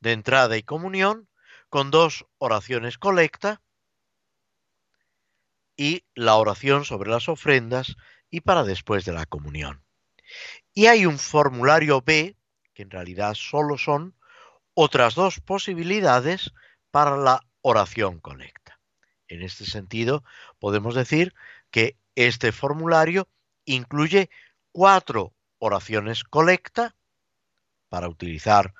de 0.00 0.12
entrada 0.12 0.56
y 0.56 0.62
comunión 0.62 1.28
con 1.68 1.90
dos 1.90 2.26
oraciones 2.38 2.98
colecta 2.98 3.60
y 5.76 6.04
la 6.14 6.34
oración 6.34 6.84
sobre 6.84 7.10
las 7.10 7.28
ofrendas 7.28 7.96
y 8.30 8.42
para 8.42 8.64
después 8.64 9.04
de 9.04 9.12
la 9.12 9.26
comunión. 9.26 9.82
Y 10.74 10.86
hay 10.86 11.06
un 11.06 11.18
formulario 11.18 12.02
B, 12.02 12.36
que 12.74 12.82
en 12.82 12.90
realidad 12.90 13.34
solo 13.34 13.78
son 13.78 14.14
otras 14.74 15.14
dos 15.14 15.40
posibilidades 15.40 16.52
para 16.90 17.16
la 17.16 17.40
oración 17.62 18.20
colecta. 18.20 18.80
En 19.28 19.42
este 19.42 19.64
sentido, 19.64 20.24
podemos 20.58 20.94
decir 20.94 21.34
que 21.70 21.96
este 22.14 22.52
formulario 22.52 23.28
incluye 23.64 24.30
cuatro 24.72 25.34
oraciones 25.58 26.24
colecta 26.24 26.96
para 27.88 28.08
utilizar, 28.08 28.74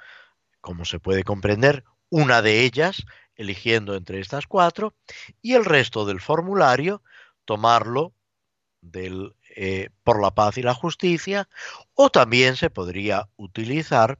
como 0.60 0.84
se 0.84 0.98
puede 0.98 1.24
comprender, 1.24 1.84
una 2.08 2.42
de 2.42 2.64
ellas, 2.64 3.04
eligiendo 3.34 3.94
entre 3.94 4.20
estas 4.20 4.46
cuatro, 4.46 4.94
y 5.40 5.54
el 5.54 5.64
resto 5.64 6.04
del 6.04 6.20
formulario 6.20 7.02
tomarlo 7.44 8.14
del, 8.80 9.34
eh, 9.56 9.90
por 10.04 10.20
la 10.20 10.32
paz 10.32 10.58
y 10.58 10.62
la 10.62 10.74
justicia, 10.74 11.48
o 11.94 12.10
también 12.10 12.56
se 12.56 12.70
podría 12.70 13.28
utilizar 13.36 14.18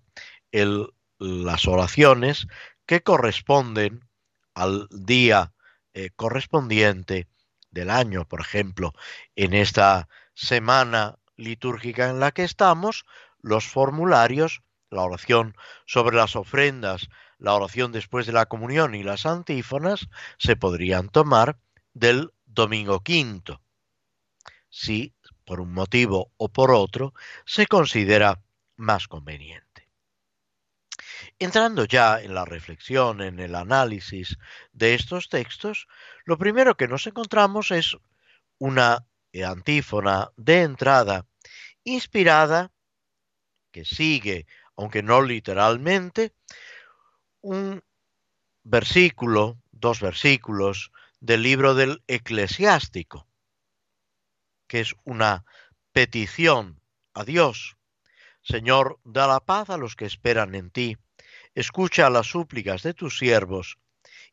el, 0.53 0.89
las 1.19 1.67
oraciones 1.67 2.47
que 2.87 3.03
corresponden 3.03 4.09
al 4.55 4.89
día 4.91 5.53
eh, 5.95 6.11
correspondiente 6.17 7.29
del 7.71 7.91
año. 7.91 8.27
Por 8.27 8.41
ejemplo, 8.41 8.93
en 9.37 9.55
esta 9.55 10.09
semana 10.35 11.20
litúrgica 11.41 12.09
en 12.09 12.21
la 12.21 12.33
que 12.33 12.45
estamos, 12.45 13.05
los 13.41 13.67
formularios, 13.67 14.63
la 14.91 15.03
oración 15.03 15.57
sobre 15.87 16.17
las 16.17 16.37
ofrendas, 16.37 17.09
la 17.39 17.55
oración 17.55 17.93
después 17.93 18.27
de 18.27 18.33
la 18.33 18.47
comunión 18.47 18.95
y 18.95 19.03
las 19.03 19.27
antífonas 19.27 20.09
se 20.39 20.57
podrían 20.57 21.09
tomar 21.09 21.59
del 21.95 22.33
domingo 22.45 23.01
quinto, 23.01 23.63
si 24.69 25.15
por 25.45 25.61
un 25.61 25.73
motivo 25.73 26.33
o 26.37 26.49
por 26.49 26.71
otro 26.71 27.15
se 27.47 27.67
considera 27.67 28.43
más 28.77 29.09
conveniente. 29.09 29.89
Entrando 31.39 31.85
ya 31.85 32.21
en 32.21 32.35
la 32.35 32.45
reflexión, 32.45 33.23
en 33.23 33.41
el 33.41 33.55
análisis 33.55 34.39
de 34.73 34.95
estos 34.95 35.29
textos, 35.29 35.87
lo 36.25 36.39
primero 36.39 36.77
que 36.77 36.89
nos 36.89 37.07
encontramos 37.07 37.71
es 37.71 37.97
una 38.59 39.07
antífona 39.45 40.31
de 40.37 40.63
entrada 40.63 41.27
inspirada 41.85 42.73
que 43.73 43.85
sigue, 43.85 44.47
aunque 44.77 45.03
no 45.03 45.23
literalmente, 45.23 46.35
un 47.41 47.83
versículo, 48.63 49.61
dos 49.71 50.01
versículos 50.01 50.91
del 51.21 51.43
libro 51.43 51.75
del 51.75 52.03
eclesiástico, 52.07 53.27
que 54.67 54.81
es 54.81 54.95
una 55.05 55.45
petición 55.93 56.81
a 57.15 57.25
Dios. 57.25 57.77
Señor, 58.43 58.99
da 59.05 59.27
la 59.27 59.41
paz 59.41 59.71
a 59.71 59.77
los 59.77 59.97
que 59.97 60.07
esperan 60.07 60.55
en 60.55 60.71
ti, 60.71 60.97
escucha 61.55 62.11
las 62.11 62.27
súplicas 62.27 62.83
de 62.83 62.95
tus 62.95 63.19
siervos 63.19 63.79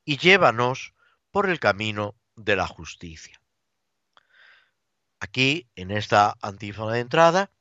y 0.06 0.18
llévanos 0.18 0.94
por 1.32 1.50
el 1.50 1.60
camino 1.60 2.16
de 2.36 2.56
la 2.56 2.68
justicia. 2.68 3.42
Aquí, 5.20 5.70
en 5.76 5.92
esta 5.92 6.36
antífona 6.42 6.94
de 6.94 7.00
entrada, 7.00 7.52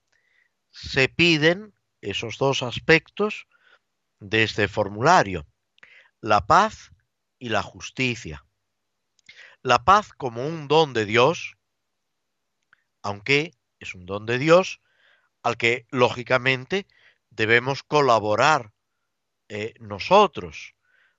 se 0.71 1.09
piden 1.09 1.75
esos 2.01 2.39
dos 2.39 2.63
aspectos 2.63 3.47
de 4.21 4.43
este 4.43 4.69
formulario, 4.69 5.47
la 6.21 6.47
paz 6.47 6.93
y 7.39 7.49
la 7.49 7.63
justicia. 7.63 8.45
La 9.63 9.85
paz 9.85 10.13
como 10.13 10.47
un 10.47 10.69
don 10.69 10.93
de 10.93 11.07
Dios, 11.07 11.57
aunque 13.03 13.53
es 13.81 13.95
un 13.95 14.07
don 14.07 14.27
de 14.27 14.39
Dios 14.39 14.81
al 15.43 15.57
que 15.57 15.87
lógicamente 15.91 16.87
debemos 17.31 17.83
colaborar 17.83 18.73
eh, 19.49 19.75
nosotros, 19.81 20.75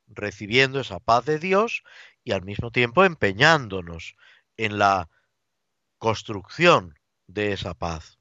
recibiendo 0.07 0.79
esa 0.79 0.99
paz 0.99 1.25
de 1.25 1.39
Dios 1.39 1.83
y 2.23 2.31
al 2.31 2.43
mismo 2.43 2.71
tiempo 2.71 3.03
empeñándonos 3.05 4.15
en 4.57 4.77
la 4.77 5.09
construcción 5.97 6.99
de 7.27 7.53
esa 7.53 7.73
paz. 7.73 8.19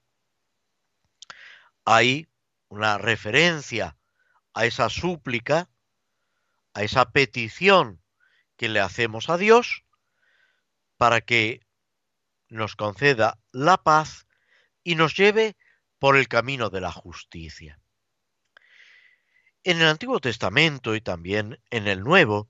Hay 1.84 2.28
una 2.68 2.98
referencia 2.98 3.96
a 4.54 4.66
esa 4.66 4.88
súplica, 4.88 5.68
a 6.74 6.82
esa 6.82 7.10
petición 7.10 8.02
que 8.56 8.68
le 8.68 8.80
hacemos 8.80 9.28
a 9.28 9.36
Dios, 9.36 9.84
para 10.96 11.20
que 11.20 11.60
nos 12.48 12.74
conceda 12.74 13.38
la 13.52 13.82
paz 13.82 14.26
y 14.82 14.94
nos 14.94 15.16
lleve 15.16 15.56
por 15.98 16.16
el 16.16 16.28
camino 16.28 16.70
de 16.70 16.80
la 16.80 16.92
justicia. 16.92 17.80
En 19.64 19.80
el 19.80 19.88
Antiguo 19.88 20.20
Testamento 20.20 20.94
y 20.94 21.00
también 21.00 21.60
en 21.70 21.88
el 21.88 22.00
Nuevo, 22.00 22.48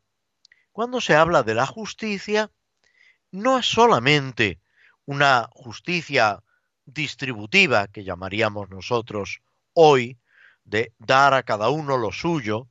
cuando 0.70 1.00
se 1.00 1.14
habla 1.14 1.42
de 1.42 1.54
la 1.54 1.66
justicia, 1.66 2.52
no 3.30 3.58
es 3.58 3.66
solamente 3.66 4.60
una 5.06 5.48
justicia 5.52 6.42
distributiva 6.84 7.88
que 7.88 8.04
llamaríamos 8.04 8.68
nosotros 8.68 9.40
hoy, 9.72 10.18
de 10.64 10.92
dar 10.98 11.34
a 11.34 11.44
cada 11.44 11.68
uno 11.70 11.96
lo 11.96 12.12
suyo, 12.12 12.68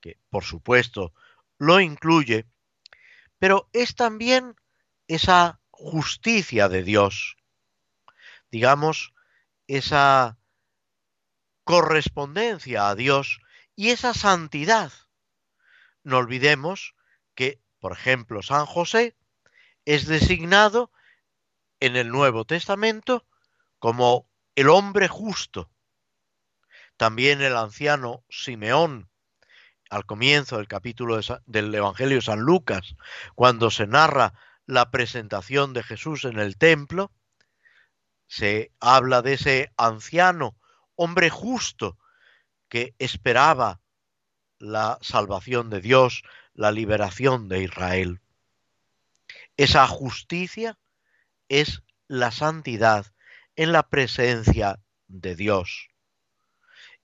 que 0.00 0.18
por 0.30 0.44
supuesto 0.44 1.12
lo 1.58 1.80
incluye, 1.80 2.46
pero 3.38 3.68
es 3.72 3.94
también 3.94 4.54
esa 5.08 5.60
justicia 5.70 6.68
de 6.68 6.82
Dios, 6.82 7.36
digamos, 8.50 9.14
esa 9.66 10.36
correspondencia 11.64 12.88
a 12.88 12.94
Dios 12.94 13.40
y 13.74 13.90
esa 13.90 14.14
santidad. 14.14 14.92
No 16.04 16.18
olvidemos 16.18 16.94
que, 17.34 17.60
por 17.78 17.92
ejemplo, 17.92 18.42
San 18.42 18.66
José 18.66 19.16
es 19.84 20.06
designado 20.06 20.90
en 21.82 21.96
el 21.96 22.10
Nuevo 22.10 22.44
Testamento 22.44 23.26
como 23.80 24.28
el 24.54 24.68
hombre 24.68 25.08
justo. 25.08 25.68
También 26.96 27.42
el 27.42 27.56
anciano 27.56 28.24
Simeón, 28.30 29.10
al 29.90 30.06
comienzo 30.06 30.58
del 30.58 30.68
capítulo 30.68 31.18
del 31.46 31.74
Evangelio 31.74 32.18
de 32.18 32.22
San 32.22 32.38
Lucas, 32.38 32.94
cuando 33.34 33.68
se 33.72 33.88
narra 33.88 34.32
la 34.64 34.92
presentación 34.92 35.72
de 35.72 35.82
Jesús 35.82 36.24
en 36.24 36.38
el 36.38 36.56
templo, 36.56 37.10
se 38.28 38.70
habla 38.78 39.20
de 39.20 39.32
ese 39.32 39.72
anciano, 39.76 40.56
hombre 40.94 41.30
justo, 41.30 41.98
que 42.68 42.94
esperaba 43.00 43.80
la 44.60 44.98
salvación 45.02 45.68
de 45.68 45.80
Dios, 45.80 46.22
la 46.54 46.70
liberación 46.70 47.48
de 47.48 47.64
Israel. 47.64 48.20
Esa 49.56 49.88
justicia 49.88 50.78
es 51.52 51.82
la 52.08 52.30
santidad 52.30 53.12
en 53.56 53.72
la 53.72 53.90
presencia 53.90 54.80
de 55.06 55.36
Dios. 55.36 55.90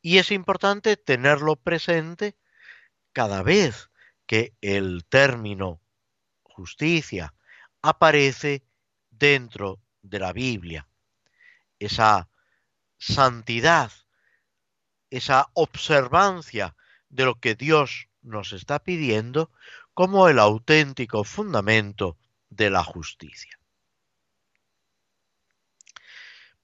Y 0.00 0.16
es 0.16 0.30
importante 0.30 0.96
tenerlo 0.96 1.56
presente 1.56 2.34
cada 3.12 3.42
vez 3.42 3.90
que 4.26 4.54
el 4.62 5.04
término 5.06 5.82
justicia 6.44 7.34
aparece 7.82 8.64
dentro 9.10 9.82
de 10.00 10.18
la 10.18 10.32
Biblia. 10.32 10.88
Esa 11.78 12.30
santidad, 12.96 13.92
esa 15.10 15.50
observancia 15.52 16.74
de 17.10 17.26
lo 17.26 17.38
que 17.38 17.54
Dios 17.54 18.08
nos 18.22 18.54
está 18.54 18.78
pidiendo 18.78 19.50
como 19.92 20.26
el 20.28 20.38
auténtico 20.38 21.24
fundamento 21.24 22.16
de 22.48 22.70
la 22.70 22.82
justicia. 22.82 23.57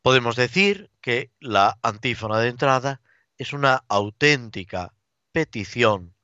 Podemos 0.05 0.37
decir 0.37 0.91
que 1.01 1.33
la 1.41 1.79
antífona 1.81 2.39
de 2.39 2.49
entrada 2.49 3.01
es 3.39 3.55
una 3.55 3.87
auténtica 3.89 4.93
petición 5.33 6.15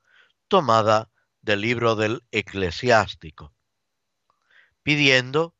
tomada 0.48 1.08
del 1.40 1.62
libro 1.62 1.96
del 1.96 2.22
eclesiástico, 2.30 3.54
pidiendo 4.82 5.54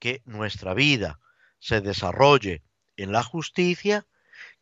que 0.00 0.20
nuestra 0.24 0.74
vida 0.74 1.20
se 1.60 1.80
desarrolle 1.80 2.64
en 2.96 3.12
la 3.12 3.22
justicia, 3.22 4.04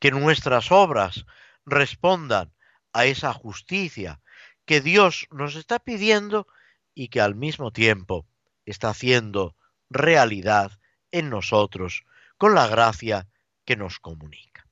que 0.00 0.10
nuestras 0.10 0.70
obras 0.70 1.24
respondan 1.64 2.52
a 2.92 3.06
esa 3.06 3.32
justicia 3.32 4.20
que 4.66 4.82
Dios 4.82 5.28
nos 5.30 5.56
está 5.56 5.78
pidiendo 5.78 6.46
y 6.94 7.08
que 7.08 7.22
al 7.22 7.34
mismo 7.34 7.72
tiempo 7.72 8.26
está 8.66 8.90
haciendo 8.90 9.56
realidad 9.88 10.78
en 11.10 11.30
nosotros 11.30 12.04
con 12.38 12.54
la 12.54 12.66
gracia 12.66 13.28
que 13.64 13.76
nos 13.76 13.98
comunica. 13.98 14.66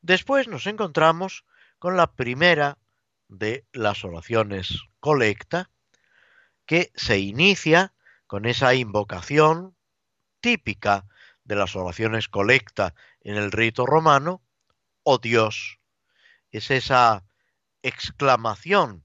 Después 0.00 0.48
nos 0.48 0.66
encontramos 0.66 1.44
con 1.78 1.96
la 1.96 2.12
primera 2.12 2.78
de 3.28 3.66
las 3.72 4.04
oraciones 4.04 4.80
colecta, 5.00 5.70
que 6.66 6.90
se 6.94 7.18
inicia 7.18 7.94
con 8.26 8.46
esa 8.46 8.74
invocación 8.74 9.76
típica 10.40 11.06
de 11.44 11.56
las 11.56 11.76
oraciones 11.76 12.28
colecta 12.28 12.94
en 13.20 13.36
el 13.36 13.52
rito 13.52 13.86
romano, 13.86 14.42
oh 15.02 15.18
Dios, 15.18 15.78
es 16.50 16.70
esa 16.70 17.24
exclamación 17.82 19.04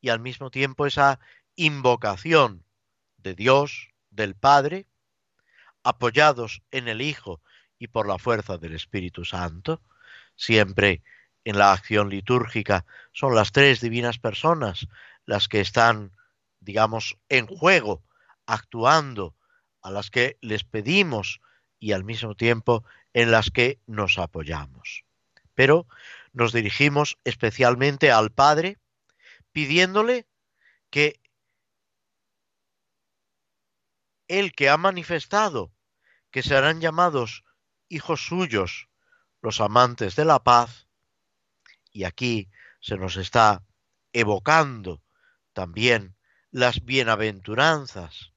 y 0.00 0.08
al 0.08 0.20
mismo 0.20 0.50
tiempo 0.50 0.86
esa 0.86 1.20
invocación 1.54 2.64
de 3.18 3.34
Dios, 3.34 3.90
del 4.10 4.34
Padre, 4.34 4.86
apoyados 5.82 6.62
en 6.70 6.88
el 6.88 7.00
Hijo 7.00 7.40
y 7.78 7.88
por 7.88 8.06
la 8.06 8.18
fuerza 8.18 8.58
del 8.58 8.74
Espíritu 8.74 9.24
Santo, 9.24 9.82
siempre 10.36 11.02
en 11.44 11.58
la 11.58 11.72
acción 11.72 12.10
litúrgica 12.10 12.84
son 13.12 13.34
las 13.34 13.52
tres 13.52 13.80
divinas 13.80 14.18
personas 14.18 14.88
las 15.24 15.48
que 15.48 15.60
están, 15.60 16.12
digamos, 16.60 17.16
en 17.28 17.46
juego, 17.46 18.02
actuando, 18.46 19.34
a 19.82 19.90
las 19.90 20.10
que 20.10 20.36
les 20.40 20.64
pedimos 20.64 21.40
y 21.78 21.92
al 21.92 22.04
mismo 22.04 22.34
tiempo 22.34 22.84
en 23.14 23.30
las 23.30 23.50
que 23.50 23.80
nos 23.86 24.18
apoyamos. 24.18 25.04
Pero 25.54 25.86
nos 26.32 26.52
dirigimos 26.52 27.18
especialmente 27.24 28.10
al 28.10 28.30
Padre 28.30 28.78
pidiéndole 29.52 30.26
que 30.90 31.19
el 34.30 34.52
que 34.52 34.68
ha 34.68 34.76
manifestado 34.76 35.72
que 36.30 36.44
serán 36.44 36.80
llamados 36.80 37.44
hijos 37.88 38.24
suyos 38.24 38.88
los 39.42 39.60
amantes 39.60 40.14
de 40.14 40.24
la 40.24 40.44
paz, 40.44 40.86
y 41.90 42.04
aquí 42.04 42.48
se 42.80 42.96
nos 42.96 43.16
está 43.16 43.64
evocando 44.12 45.02
también 45.52 46.16
las 46.52 46.84
bienaventuranzas, 46.84 48.32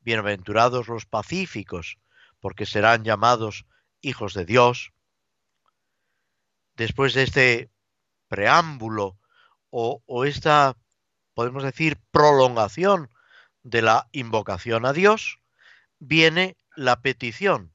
bienaventurados 0.00 0.88
los 0.88 1.06
pacíficos, 1.06 1.96
porque 2.38 2.66
serán 2.66 3.02
llamados 3.02 3.64
hijos 4.02 4.34
de 4.34 4.44
Dios, 4.44 4.92
después 6.74 7.14
de 7.14 7.22
este 7.22 7.70
preámbulo 8.28 9.18
o, 9.70 10.24
esta, 10.26 10.76
podemos 11.32 11.62
decir, 11.62 11.98
prolongación 12.10 13.08
de 13.62 13.82
la 13.82 14.08
invocación 14.12 14.86
a 14.86 14.92
Dios, 14.92 15.40
viene 15.98 16.56
la 16.74 17.00
petición. 17.00 17.72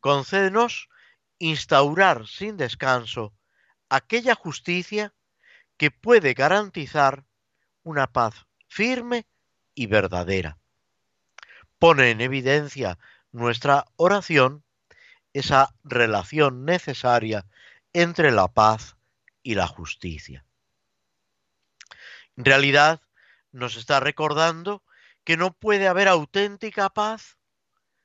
Concédenos 0.00 0.88
instaurar 1.38 2.26
sin 2.26 2.56
descanso 2.56 3.32
aquella 3.88 4.34
justicia 4.34 5.14
que 5.76 5.90
puede 5.90 6.34
garantizar 6.34 7.24
una 7.82 8.06
paz 8.06 8.46
firme 8.68 9.26
y 9.74 9.86
verdadera. 9.86 10.58
Pone 11.78 12.10
en 12.10 12.20
evidencia 12.20 12.98
nuestra 13.32 13.84
oración 13.96 14.64
esa 15.32 15.74
relación 15.82 16.64
necesaria 16.64 17.46
entre 17.92 18.30
la 18.30 18.48
paz 18.48 18.96
y 19.42 19.54
la 19.54 19.66
justicia. 19.66 20.44
En 22.36 22.44
realidad, 22.44 23.00
nos 23.52 23.76
está 23.76 24.00
recordando 24.00 24.82
que 25.24 25.36
no 25.36 25.52
puede 25.52 25.88
haber 25.88 26.08
auténtica 26.08 26.90
paz 26.90 27.38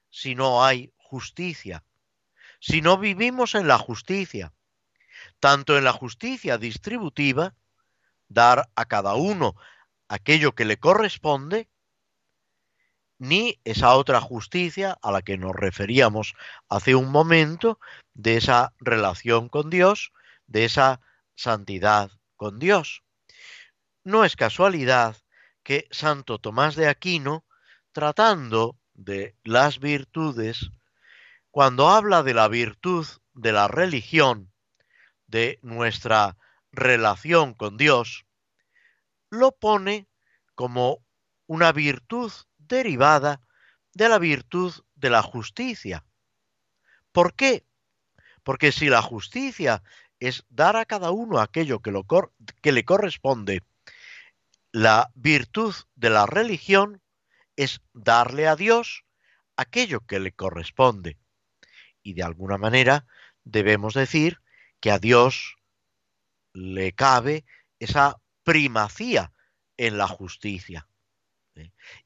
si 0.10 0.36
no 0.36 0.63
hay 0.63 0.93
justicia, 0.97 1.84
si 2.60 2.82
no 2.82 2.97
vivimos 2.97 3.55
en 3.55 3.67
la 3.67 3.77
justicia, 3.77 4.53
tanto 5.39 5.77
en 5.77 5.84
la 5.84 5.93
justicia 5.93 6.58
distributiva, 6.58 7.55
dar 8.27 8.69
a 8.75 8.86
cada 8.86 9.15
uno 9.15 9.55
aquello 10.08 10.53
que 10.53 10.65
le 10.65 10.77
corresponde, 10.77 11.69
ni 13.17 13.60
esa 13.65 13.95
otra 13.95 14.21
justicia 14.21 14.97
a 15.01 15.12
la 15.12 15.21
que 15.21 15.38
nos 15.38 15.53
referíamos 15.53 16.36
hace 16.69 16.95
un 16.95 17.12
momento, 17.12 17.79
de 18.13 18.38
esa 18.38 18.73
relación 18.79 19.49
con 19.49 19.69
Dios, 19.69 20.12
de 20.47 20.65
esa 20.65 21.01
santidad 21.36 22.12
con 22.36 22.60
Dios. 22.60 23.03
No 24.03 24.25
es 24.25 24.36
casualidad 24.36 25.15
que 25.69 25.88
Santo 25.91 26.39
Tomás 26.39 26.75
de 26.75 26.88
Aquino, 26.88 27.45
tratando 27.91 28.79
de 28.95 29.38
las 29.43 29.77
virtudes, 29.79 30.71
cuando 31.51 31.89
habla 31.89 32.23
de 32.23 32.34
la 32.34 32.47
virtud 32.47 33.05
de 33.36 33.51
la 33.51 33.67
religión, 33.67 34.51
de 35.27 35.60
nuestra 35.62 36.38
relación 36.71 37.53
con 37.53 37.77
Dios, 37.77 38.25
lo 39.29 39.51
pone 39.51 40.08
como 40.55 41.05
una 41.45 41.71
virtud 41.71 42.32
derivada 42.58 43.39
de 43.93 44.10
la 44.10 44.17
virtud 44.17 44.73
de 44.95 45.12
la 45.12 45.21
justicia. 45.21 46.03
¿Por 47.12 47.36
qué? 47.36 47.63
Porque 48.41 48.71
si 48.71 48.89
la 48.89 49.03
justicia 49.03 49.84
es 50.19 50.47
dar 50.49 50.77
a 50.77 50.86
cada 50.86 51.12
uno 51.12 51.38
aquello 51.38 51.79
que, 51.79 51.93
que 52.63 52.71
le 52.71 52.86
corresponde, 52.86 53.62
la 54.71 55.12
virtud 55.15 55.73
de 55.95 56.10
la 56.10 56.25
religión 56.25 57.01
es 57.55 57.82
darle 57.93 58.47
a 58.47 58.55
Dios 58.55 59.03
aquello 59.58 60.01
que 60.01 60.19
le 60.19 60.32
corresponde. 60.32 61.17
Y 62.03 62.13
de 62.13 62.23
alguna 62.23 62.58
manera 62.58 63.05
debemos 63.43 63.93
decir 63.93 64.39
que 64.79 64.91
a 64.91 64.99
Dios 64.99 65.58
le 66.53 66.93
cabe 66.93 67.45
esa 67.79 68.21
primacía 68.43 69.34
en 69.77 69.97
la 69.97 70.08
justicia. 70.08 70.88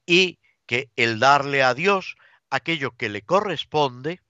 Y 0.06 0.40
que 0.66 0.90
el 0.96 1.20
darle 1.20 1.64
a 1.64 1.74
Dios 1.74 2.16
aquello 2.50 2.96
que 2.96 3.10
le 3.10 3.22
corresponde 3.22 4.22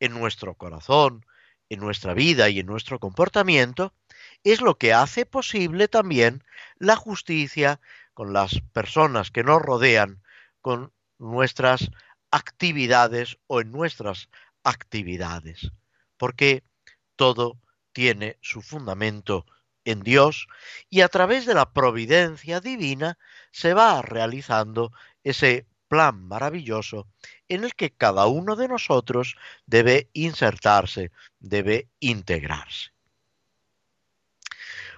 en 0.00 0.12
nuestro 0.12 0.54
corazón, 0.54 1.24
en 1.68 1.80
nuestra 1.80 2.14
vida 2.14 2.48
y 2.50 2.60
en 2.60 2.66
nuestro 2.66 2.98
comportamiento, 2.98 3.94
es 4.44 4.60
lo 4.60 4.78
que 4.78 4.92
hace 4.92 5.26
posible 5.26 5.88
también 5.88 6.44
la 6.78 6.96
justicia 6.96 7.80
con 8.12 8.32
las 8.32 8.60
personas 8.72 9.30
que 9.30 9.42
nos 9.42 9.60
rodean, 9.60 10.22
con 10.60 10.92
nuestras 11.18 11.90
actividades 12.30 13.38
o 13.46 13.60
en 13.60 13.72
nuestras 13.72 14.28
actividades, 14.62 15.70
porque 16.16 16.62
todo 17.16 17.58
tiene 17.92 18.38
su 18.42 18.60
fundamento 18.60 19.46
en 19.84 20.02
Dios 20.02 20.46
y 20.90 21.02
a 21.02 21.08
través 21.08 21.46
de 21.46 21.54
la 21.54 21.72
providencia 21.72 22.60
divina 22.60 23.18
se 23.50 23.74
va 23.74 24.02
realizando 24.02 24.92
ese 25.22 25.66
plan 25.88 26.26
maravilloso 26.26 27.06
en 27.48 27.64
el 27.64 27.74
que 27.74 27.90
cada 27.90 28.26
uno 28.26 28.56
de 28.56 28.68
nosotros 28.68 29.36
debe 29.66 30.08
insertarse, 30.12 31.12
debe 31.38 31.88
integrarse. 32.00 32.93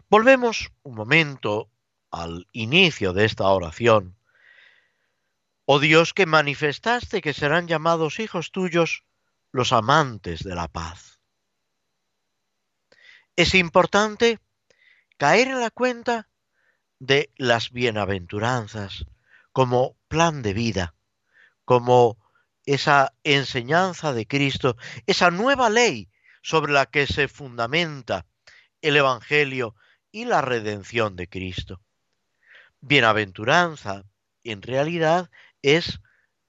Volvemos 0.09 0.71
un 0.85 0.95
momento 0.95 1.69
al 2.13 2.47
inicio 2.53 3.13
de 3.13 3.25
esta 3.25 3.49
oración. 3.49 4.17
Oh 5.65 5.81
Dios 5.81 6.15
que 6.15 6.27
manifestaste 6.27 7.21
que 7.21 7.35
serán 7.35 7.67
llamados 7.67 8.21
hijos 8.21 8.53
tuyos 8.53 9.05
los 9.51 9.73
amantes 9.73 10.45
de 10.45 10.55
la 10.55 10.69
paz. 10.69 11.21
Es 13.35 13.55
importante 13.55 14.39
caer 15.17 15.49
en 15.49 15.61
la 15.61 15.71
cuenta 15.71 16.29
de 17.01 17.33
las 17.37 17.73
bienaventuranzas 17.73 19.07
como 19.51 19.97
plan 20.07 20.43
de 20.43 20.55
vida, 20.55 20.95
como 21.65 22.17
esa 22.65 23.13
enseñanza 23.25 24.13
de 24.13 24.27
Cristo, 24.29 24.77
esa 25.07 25.33
nueva 25.33 25.69
ley 25.69 26.09
sobre 26.43 26.73
la 26.73 26.87
que 26.87 27.09
se 27.09 27.27
fundamenta 27.27 28.25
el 28.83 28.97
Evangelio 28.97 29.75
y 30.17 30.25
la 30.25 30.41
redención 30.41 31.15
de 31.15 31.29
Cristo. 31.29 31.83
Bienaventuranza, 32.81 34.07
en 34.45 34.63
realidad, 34.63 35.31
es 35.61 36.01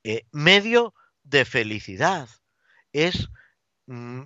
eh, 0.05 0.25
medio 0.31 0.93
de 1.23 1.43
felicidad, 1.43 2.29
es, 2.93 3.27
mm, 3.87 4.21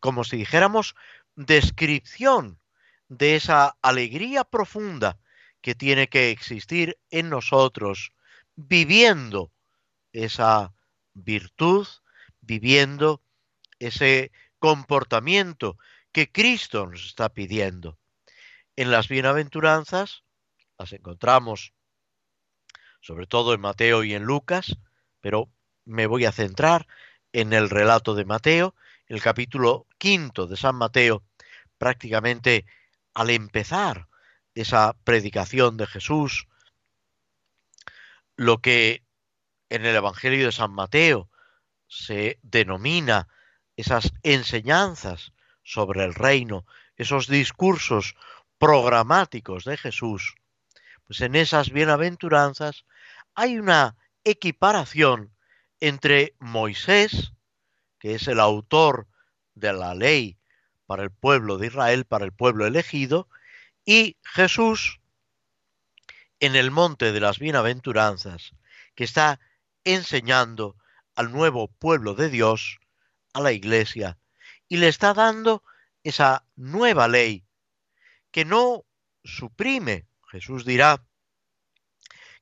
como 0.00 0.24
si 0.24 0.38
dijéramos, 0.38 0.94
descripción 1.36 2.58
de 3.08 3.36
esa 3.36 3.76
alegría 3.82 4.44
profunda 4.44 5.18
que 5.60 5.74
tiene 5.74 6.08
que 6.08 6.30
existir 6.30 6.98
en 7.10 7.28
nosotros, 7.28 8.14
viviendo 8.56 9.52
esa 10.14 10.72
virtud, 11.12 11.86
viviendo 12.40 13.22
ese 13.78 14.32
comportamiento 14.58 15.76
que 16.12 16.32
Cristo 16.32 16.86
nos 16.86 17.04
está 17.04 17.28
pidiendo. 17.28 17.99
En 18.80 18.90
las 18.90 19.08
bienaventuranzas 19.08 20.24
las 20.78 20.94
encontramos 20.94 21.74
sobre 23.02 23.26
todo 23.26 23.52
en 23.52 23.60
Mateo 23.60 24.04
y 24.04 24.14
en 24.14 24.22
Lucas, 24.22 24.78
pero 25.20 25.52
me 25.84 26.06
voy 26.06 26.24
a 26.24 26.32
centrar 26.32 26.86
en 27.34 27.52
el 27.52 27.68
relato 27.68 28.14
de 28.14 28.24
Mateo, 28.24 28.74
el 29.04 29.20
capítulo 29.20 29.86
quinto 29.98 30.46
de 30.46 30.56
San 30.56 30.76
Mateo, 30.76 31.22
prácticamente 31.76 32.64
al 33.12 33.28
empezar 33.28 34.08
esa 34.54 34.96
predicación 35.04 35.76
de 35.76 35.86
Jesús, 35.86 36.48
lo 38.34 38.62
que 38.62 39.04
en 39.68 39.84
el 39.84 39.94
Evangelio 39.94 40.46
de 40.46 40.52
San 40.52 40.72
Mateo 40.72 41.28
se 41.86 42.38
denomina 42.40 43.28
esas 43.76 44.14
enseñanzas 44.22 45.34
sobre 45.62 46.02
el 46.02 46.14
reino, 46.14 46.64
esos 46.96 47.26
discursos 47.26 48.14
programáticos 48.60 49.64
de 49.64 49.78
Jesús, 49.78 50.34
pues 51.06 51.22
en 51.22 51.34
esas 51.34 51.70
bienaventuranzas 51.70 52.84
hay 53.34 53.58
una 53.58 53.96
equiparación 54.22 55.34
entre 55.80 56.36
Moisés, 56.38 57.32
que 57.98 58.14
es 58.16 58.28
el 58.28 58.38
autor 58.38 59.08
de 59.54 59.72
la 59.72 59.94
ley 59.94 60.38
para 60.84 61.02
el 61.02 61.10
pueblo 61.10 61.56
de 61.56 61.68
Israel, 61.68 62.04
para 62.04 62.26
el 62.26 62.32
pueblo 62.32 62.66
elegido, 62.66 63.28
y 63.86 64.18
Jesús 64.22 65.00
en 66.38 66.54
el 66.54 66.70
monte 66.70 67.12
de 67.12 67.20
las 67.20 67.38
bienaventuranzas, 67.38 68.52
que 68.94 69.04
está 69.04 69.40
enseñando 69.84 70.76
al 71.14 71.32
nuevo 71.32 71.68
pueblo 71.68 72.14
de 72.14 72.28
Dios, 72.28 72.78
a 73.32 73.40
la 73.40 73.52
iglesia, 73.52 74.18
y 74.68 74.76
le 74.76 74.88
está 74.88 75.14
dando 75.14 75.64
esa 76.04 76.44
nueva 76.56 77.08
ley 77.08 77.46
que 78.30 78.44
no 78.44 78.84
suprime, 79.24 80.06
Jesús 80.30 80.64
dirá, 80.64 81.04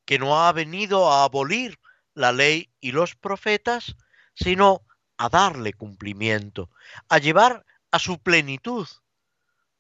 que 0.05 0.19
no 0.19 0.43
ha 0.43 0.53
venido 0.53 1.11
a 1.11 1.25
abolir 1.25 1.79
la 2.15 2.33
ley 2.33 2.71
y 2.81 2.93
los 2.93 3.15
profetas, 3.15 3.97
sino 4.35 4.87
a 5.17 5.29
darle 5.29 5.73
cumplimiento, 5.73 6.71
a 7.09 7.19
llevar 7.19 7.65
a 7.91 7.99
su 7.99 8.19
plenitud 8.19 8.87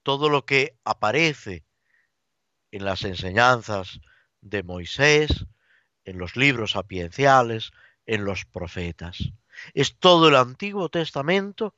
todo 0.02 0.28
lo 0.28 0.44
que 0.44 0.76
aparece 0.84 1.64
en 2.70 2.84
las 2.84 3.04
enseñanzas 3.04 4.00
de 4.40 4.62
Moisés, 4.62 5.46
en 6.04 6.18
los 6.18 6.36
libros 6.36 6.72
sapienciales, 6.72 7.72
en 8.06 8.24
los 8.24 8.44
profetas. 8.44 9.18
Es 9.74 9.98
todo 9.98 10.28
el 10.28 10.36
Antiguo 10.36 10.88
Testamento 10.88 11.74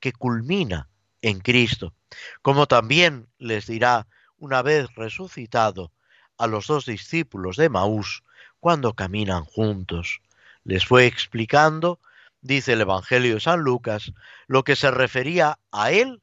que 0.00 0.12
culmina 0.12 0.88
en 1.22 1.40
Cristo, 1.40 1.94
como 2.42 2.66
también 2.66 3.28
les 3.38 3.66
dirá 3.66 4.06
una 4.36 4.62
vez 4.62 4.88
resucitado 4.94 5.92
a 6.36 6.46
los 6.46 6.66
dos 6.66 6.86
discípulos 6.86 7.56
de 7.56 7.68
Maús 7.68 8.22
cuando 8.60 8.94
caminan 8.94 9.44
juntos. 9.44 10.20
Les 10.64 10.86
fue 10.86 11.06
explicando 11.06 12.00
dice 12.40 12.74
el 12.74 12.80
Evangelio 12.82 13.34
de 13.34 13.40
San 13.40 13.60
Lucas, 13.60 14.12
lo 14.46 14.64
que 14.64 14.76
se 14.76 14.90
refería 14.90 15.58
a 15.72 15.90
él 15.90 16.22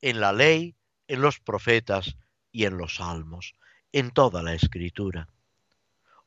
en 0.00 0.20
la 0.20 0.32
ley, 0.32 0.74
en 1.08 1.20
los 1.20 1.40
profetas 1.40 2.16
y 2.52 2.64
en 2.64 2.78
los 2.78 2.96
salmos, 2.96 3.54
en 3.92 4.10
toda 4.10 4.42
la 4.42 4.54
escritura. 4.54 5.28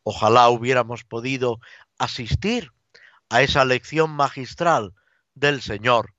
Ojalá 0.04 0.50
hubiéramos 0.50 1.04
podido 1.04 1.60
asistir 1.98 2.72
a 3.30 3.42
esa 3.42 3.66
lección 3.66 4.12
magistral 4.12 4.94
del 5.36 5.62
Señor 5.62 6.14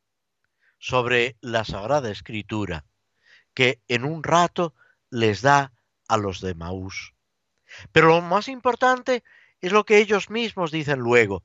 sobre 0.81 1.37
la 1.43 1.65
Sagrada 1.65 2.11
Escritura, 2.11 2.87
que 3.55 3.81
en 3.87 4.05
un 4.05 4.25
rato 4.25 4.75
les 5.11 5.43
da 5.43 5.73
a 6.09 6.17
los 6.17 6.41
de 6.41 6.55
Maús. 6.55 7.15
Pero 7.93 8.09
lo 8.09 8.23
más 8.23 8.49
importante 8.49 9.23
es 9.61 9.73
lo 9.73 9.85
que 9.85 9.99
ellos 9.99 10.31
mismos 10.31 10.73
dicen 10.73 10.99
luego. 10.99 11.45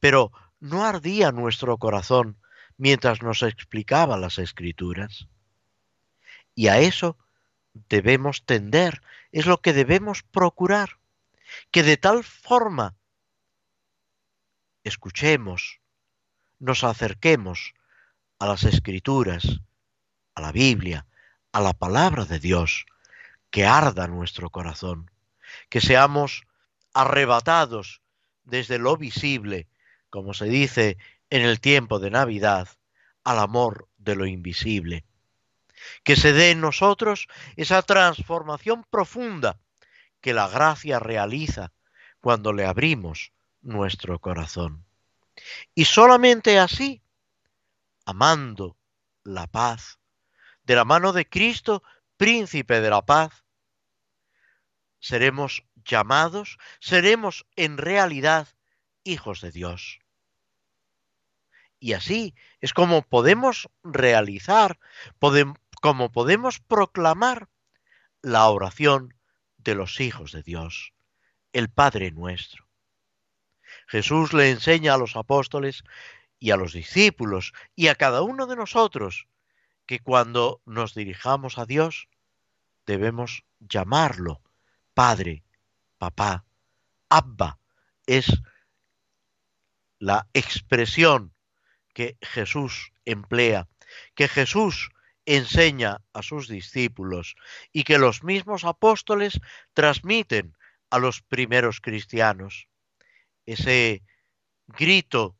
Pero 0.00 0.32
¿no 0.58 0.84
ardía 0.84 1.30
nuestro 1.30 1.78
corazón 1.78 2.38
mientras 2.76 3.22
nos 3.22 3.42
explicaba 3.42 4.18
las 4.18 4.38
escrituras? 4.38 5.28
Y 6.56 6.66
a 6.66 6.80
eso 6.80 7.16
debemos 7.88 8.44
tender, 8.44 9.00
es 9.30 9.46
lo 9.46 9.60
que 9.60 9.72
debemos 9.72 10.24
procurar, 10.24 10.98
que 11.70 11.84
de 11.84 11.96
tal 11.96 12.24
forma 12.24 12.96
escuchemos, 14.82 15.80
nos 16.58 16.82
acerquemos 16.82 17.74
a 18.40 18.46
las 18.46 18.64
escrituras, 18.64 19.60
a 20.34 20.40
la 20.40 20.50
Biblia, 20.50 21.06
a 21.52 21.60
la 21.60 21.72
palabra 21.72 22.24
de 22.24 22.40
Dios, 22.40 22.86
que 23.50 23.64
arda 23.64 24.08
nuestro 24.08 24.50
corazón, 24.50 25.10
que 25.68 25.80
seamos 25.80 26.42
arrebatados 26.92 28.02
desde 28.42 28.78
lo 28.78 28.96
visible 28.96 29.68
como 30.10 30.34
se 30.34 30.46
dice 30.46 30.98
en 31.30 31.42
el 31.42 31.60
tiempo 31.60 32.00
de 32.00 32.10
Navidad, 32.10 32.68
al 33.24 33.38
amor 33.38 33.88
de 33.96 34.16
lo 34.16 34.26
invisible. 34.26 35.04
Que 36.02 36.16
se 36.16 36.32
dé 36.32 36.50
en 36.50 36.60
nosotros 36.60 37.28
esa 37.56 37.80
transformación 37.82 38.84
profunda 38.90 39.58
que 40.20 40.34
la 40.34 40.48
gracia 40.48 40.98
realiza 40.98 41.72
cuando 42.20 42.52
le 42.52 42.66
abrimos 42.66 43.32
nuestro 43.62 44.18
corazón. 44.18 44.84
Y 45.74 45.86
solamente 45.86 46.58
así, 46.58 47.00
amando 48.10 48.76
la 49.24 49.46
paz, 49.46 49.98
de 50.64 50.74
la 50.74 50.84
mano 50.84 51.12
de 51.12 51.28
Cristo, 51.28 51.82
príncipe 52.16 52.80
de 52.80 52.90
la 52.90 53.02
paz, 53.02 53.44
seremos 54.98 55.64
llamados, 55.84 56.58
seremos 56.80 57.46
en 57.56 57.78
realidad 57.78 58.48
hijos 59.04 59.40
de 59.40 59.50
Dios. 59.50 60.00
Y 61.78 61.94
así 61.94 62.34
es 62.60 62.74
como 62.74 63.02
podemos 63.02 63.70
realizar, 63.82 64.78
como 65.80 66.12
podemos 66.12 66.60
proclamar 66.60 67.48
la 68.20 68.48
oración 68.50 69.14
de 69.56 69.74
los 69.74 70.00
hijos 70.00 70.32
de 70.32 70.42
Dios, 70.42 70.92
el 71.52 71.70
Padre 71.70 72.10
nuestro. 72.10 72.68
Jesús 73.86 74.32
le 74.32 74.50
enseña 74.50 74.94
a 74.94 74.98
los 74.98 75.16
apóstoles 75.16 75.84
y 76.40 76.50
a 76.50 76.56
los 76.56 76.72
discípulos 76.72 77.52
y 77.76 77.88
a 77.88 77.94
cada 77.94 78.22
uno 78.22 78.46
de 78.46 78.56
nosotros 78.56 79.28
que 79.86 80.00
cuando 80.00 80.62
nos 80.64 80.94
dirijamos 80.94 81.58
a 81.58 81.66
Dios 81.66 82.08
debemos 82.86 83.44
llamarlo 83.60 84.40
Padre, 84.94 85.44
Papá, 85.98 86.44
Abba. 87.08 87.58
Es 88.06 88.42
la 89.98 90.26
expresión 90.32 91.34
que 91.92 92.16
Jesús 92.22 92.92
emplea, 93.04 93.68
que 94.14 94.26
Jesús 94.26 94.90
enseña 95.26 96.00
a 96.12 96.22
sus 96.22 96.48
discípulos 96.48 97.36
y 97.72 97.84
que 97.84 97.98
los 97.98 98.24
mismos 98.24 98.64
apóstoles 98.64 99.40
transmiten 99.74 100.56
a 100.88 100.98
los 100.98 101.20
primeros 101.20 101.80
cristianos. 101.80 102.68
Ese 103.44 104.02
grito 104.66 105.36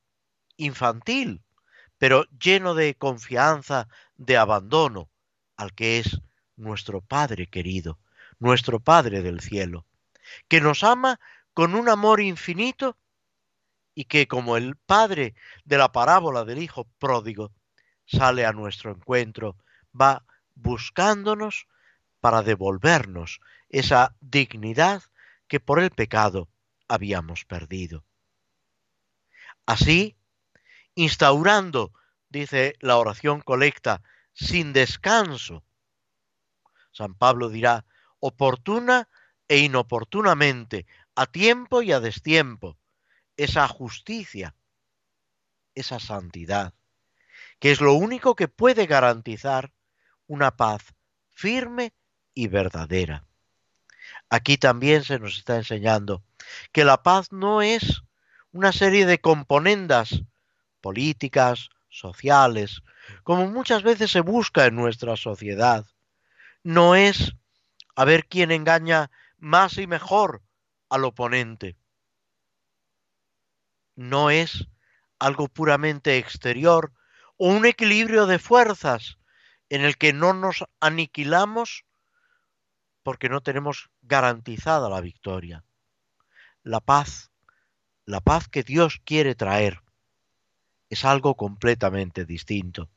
infantil, 0.60 1.42
pero 1.98 2.24
lleno 2.38 2.74
de 2.74 2.94
confianza, 2.94 3.88
de 4.16 4.36
abandono 4.36 5.10
al 5.56 5.74
que 5.74 5.98
es 5.98 6.20
nuestro 6.56 7.00
Padre 7.00 7.46
querido, 7.46 7.98
nuestro 8.38 8.80
Padre 8.80 9.22
del 9.22 9.40
cielo, 9.40 9.86
que 10.48 10.60
nos 10.60 10.84
ama 10.84 11.20
con 11.54 11.74
un 11.74 11.88
amor 11.88 12.20
infinito 12.20 12.96
y 13.94 14.04
que 14.04 14.28
como 14.28 14.56
el 14.56 14.76
Padre 14.76 15.34
de 15.64 15.78
la 15.78 15.92
parábola 15.92 16.44
del 16.44 16.62
Hijo 16.62 16.84
pródigo 16.98 17.52
sale 18.06 18.46
a 18.46 18.52
nuestro 18.52 18.90
encuentro, 18.92 19.56
va 19.98 20.24
buscándonos 20.54 21.66
para 22.20 22.42
devolvernos 22.42 23.40
esa 23.68 24.14
dignidad 24.20 25.02
que 25.48 25.60
por 25.60 25.80
el 25.80 25.90
pecado 25.90 26.48
habíamos 26.88 27.44
perdido. 27.44 28.04
Así, 29.66 30.16
instaurando, 30.94 31.92
dice 32.28 32.74
la 32.80 32.96
oración 32.96 33.40
colecta, 33.40 34.02
sin 34.32 34.72
descanso, 34.72 35.64
San 36.92 37.14
Pablo 37.14 37.48
dirá, 37.48 37.84
oportuna 38.18 39.08
e 39.48 39.58
inoportunamente, 39.58 40.86
a 41.14 41.26
tiempo 41.26 41.82
y 41.82 41.92
a 41.92 42.00
destiempo, 42.00 42.78
esa 43.36 43.66
justicia, 43.68 44.54
esa 45.74 45.98
santidad, 45.98 46.74
que 47.58 47.70
es 47.70 47.80
lo 47.80 47.94
único 47.94 48.34
que 48.34 48.48
puede 48.48 48.86
garantizar 48.86 49.72
una 50.26 50.56
paz 50.56 50.94
firme 51.28 51.94
y 52.34 52.48
verdadera. 52.48 53.26
Aquí 54.28 54.56
también 54.56 55.04
se 55.04 55.18
nos 55.18 55.36
está 55.36 55.56
enseñando 55.56 56.22
que 56.72 56.84
la 56.84 57.02
paz 57.02 57.32
no 57.32 57.62
es 57.62 58.02
una 58.52 58.72
serie 58.72 59.06
de 59.06 59.20
componendas 59.20 60.22
políticas, 60.80 61.70
sociales, 61.88 62.82
como 63.22 63.48
muchas 63.48 63.82
veces 63.82 64.10
se 64.10 64.20
busca 64.20 64.66
en 64.66 64.76
nuestra 64.76 65.16
sociedad. 65.16 65.86
No 66.62 66.94
es 66.94 67.32
a 67.96 68.04
ver 68.04 68.26
quién 68.26 68.50
engaña 68.50 69.10
más 69.38 69.78
y 69.78 69.86
mejor 69.86 70.42
al 70.88 71.04
oponente 71.04 71.76
no 74.00 74.30
es 74.30 74.66
algo 75.18 75.48
puramente 75.48 76.16
exterior 76.16 76.94
o 77.36 77.48
un 77.48 77.66
equilibrio 77.66 78.26
de 78.26 78.38
fuerzas 78.38 79.18
en 79.68 79.82
el 79.82 79.98
que 79.98 80.14
no 80.14 80.32
nos 80.32 80.64
aniquilamos 80.80 81.84
porque 83.02 83.28
no 83.28 83.42
tenemos 83.42 83.90
garantizada 84.00 84.88
la 84.88 85.02
victoria. 85.02 85.64
La 86.62 86.80
paz, 86.80 87.30
la 88.06 88.20
paz 88.20 88.48
que 88.48 88.62
Dios 88.62 89.02
quiere 89.04 89.34
traer, 89.34 89.82
es 90.90 91.04
algo 91.04 91.36
completamente 91.36 92.26
distinto, 92.26 92.90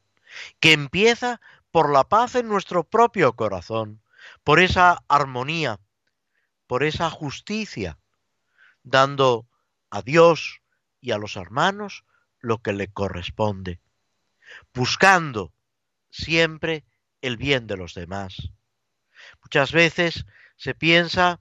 que 0.60 0.74
empieza 0.74 1.40
por 1.72 1.92
la 1.92 2.04
paz 2.04 2.36
en 2.36 2.48
nuestro 2.48 2.84
propio 2.84 3.34
corazón, 3.34 4.02
por 4.44 4.60
esa 4.60 5.04
armonía, 5.08 5.80
por 6.68 6.84
esa 6.84 7.10
justicia, 7.10 8.00
dando 8.84 9.48
a 9.90 10.02
Dios 10.02 10.62
y 11.02 11.12
a 11.12 11.18
los 11.18 11.36
hermanos 11.36 12.04
lo 12.40 12.62
que 12.62 12.74
le 12.74 12.88
corresponde, 12.92 13.80
buscando 14.74 15.54
siempre 16.10 16.84
el 17.22 17.38
bien 17.38 17.68
de 17.68 17.78
los 17.78 17.94
demás. 17.94 18.52
Muchas 19.42 19.72
veces 19.72 20.26
se 20.58 20.76
piensa 20.76 21.40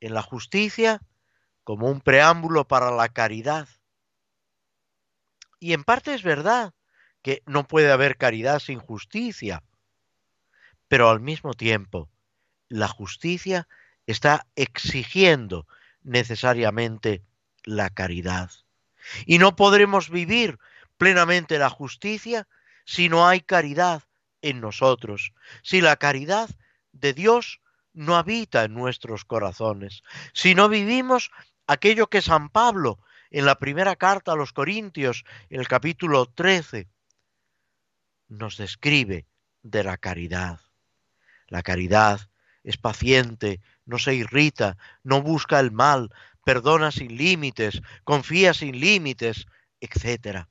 en 0.00 0.14
la 0.14 0.22
justicia 0.22 1.00
como 1.64 1.88
un 1.88 2.00
preámbulo 2.00 2.66
para 2.66 2.90
la 2.90 3.08
caridad. 3.08 3.68
Y 5.60 5.74
en 5.74 5.84
parte 5.84 6.14
es 6.14 6.22
verdad 6.22 6.74
que 7.22 7.42
no 7.46 7.68
puede 7.68 7.92
haber 7.92 8.16
caridad 8.16 8.58
sin 8.58 8.80
justicia, 8.80 9.62
pero 10.88 11.10
al 11.10 11.20
mismo 11.20 11.52
tiempo 11.54 12.08
la 12.68 12.88
justicia 12.88 13.68
está 14.06 14.46
exigiendo 14.56 15.66
necesariamente 16.02 17.22
la 17.64 17.90
caridad. 17.90 18.50
Y 19.26 19.38
no 19.38 19.54
podremos 19.54 20.10
vivir 20.10 20.58
plenamente 20.96 21.58
la 21.58 21.68
justicia 21.68 22.48
si 22.84 23.08
no 23.08 23.28
hay 23.28 23.40
caridad 23.40 24.02
en 24.42 24.60
nosotros, 24.60 25.32
si 25.62 25.82
la 25.82 25.96
caridad 25.96 26.48
de 26.92 27.12
Dios 27.12 27.60
no 27.92 28.16
habita 28.16 28.64
en 28.64 28.74
nuestros 28.74 29.24
corazones, 29.24 30.02
si 30.32 30.54
no 30.54 30.68
vivimos 30.68 31.30
aquello 31.66 32.08
que 32.08 32.22
San 32.22 32.48
Pablo 32.48 32.98
en 33.30 33.46
la 33.46 33.58
primera 33.58 33.96
carta 33.96 34.32
a 34.32 34.36
los 34.36 34.52
Corintios, 34.52 35.24
en 35.48 35.60
el 35.60 35.68
capítulo 35.68 36.26
13, 36.26 36.88
nos 38.28 38.56
describe 38.56 39.26
de 39.62 39.84
la 39.84 39.96
caridad. 39.96 40.60
La 41.46 41.62
caridad 41.62 42.28
es 42.64 42.76
paciente, 42.76 43.60
no 43.84 43.98
se 43.98 44.14
irrita, 44.14 44.76
no 45.02 45.22
busca 45.22 45.60
el 45.60 45.70
mal, 45.70 46.12
perdona 46.44 46.90
sin 46.90 47.16
límites, 47.16 47.82
confía 48.04 48.52
sin 48.54 48.78
límites, 48.78 49.46
etc. 49.80 50.46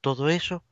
Todo 0.00 0.28
eso, 0.28 0.64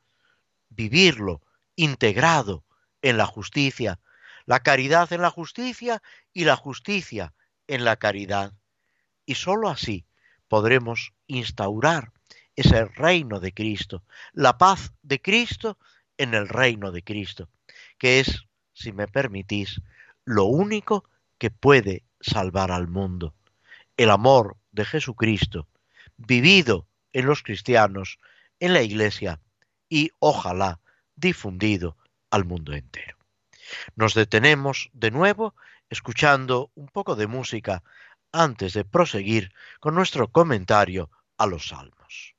vivirlo 0.68 1.40
integrado 1.74 2.64
en 3.00 3.16
la 3.16 3.26
justicia, 3.26 3.98
la 4.44 4.60
caridad 4.60 5.12
en 5.12 5.22
la 5.22 5.30
justicia 5.30 6.02
y 6.32 6.44
la 6.44 6.56
justicia 6.56 7.34
en 7.66 7.84
la 7.84 7.96
caridad. 7.96 8.52
Y 9.24 9.36
sólo 9.36 9.68
así 9.68 10.04
podremos 10.52 11.14
instaurar 11.28 12.12
ese 12.56 12.84
reino 12.84 13.40
de 13.40 13.54
Cristo, 13.54 14.04
la 14.34 14.58
paz 14.58 14.92
de 15.02 15.18
Cristo 15.18 15.78
en 16.18 16.34
el 16.34 16.46
reino 16.46 16.92
de 16.92 17.02
Cristo, 17.02 17.48
que 17.96 18.20
es, 18.20 18.44
si 18.74 18.92
me 18.92 19.08
permitís, 19.08 19.80
lo 20.26 20.44
único 20.44 21.08
que 21.38 21.50
puede 21.50 22.04
salvar 22.20 22.70
al 22.70 22.86
mundo 22.86 23.34
el 23.96 24.10
amor 24.10 24.58
de 24.72 24.84
Jesucristo 24.84 25.68
vivido 26.18 26.86
en 27.14 27.24
los 27.24 27.42
cristianos, 27.42 28.18
en 28.60 28.74
la 28.74 28.82
iglesia 28.82 29.40
y 29.88 30.10
ojalá 30.18 30.80
difundido 31.16 31.96
al 32.28 32.44
mundo 32.44 32.74
entero. 32.74 33.16
Nos 33.96 34.12
detenemos 34.12 34.90
de 34.92 35.12
nuevo 35.12 35.54
escuchando 35.88 36.70
un 36.74 36.88
poco 36.88 37.16
de 37.16 37.26
música 37.26 37.82
antes 38.32 38.72
de 38.72 38.84
proseguir 38.84 39.52
con 39.80 39.94
nuestro 39.94 40.28
comentario 40.28 41.10
a 41.36 41.46
los 41.46 41.68
salmos. 41.68 42.34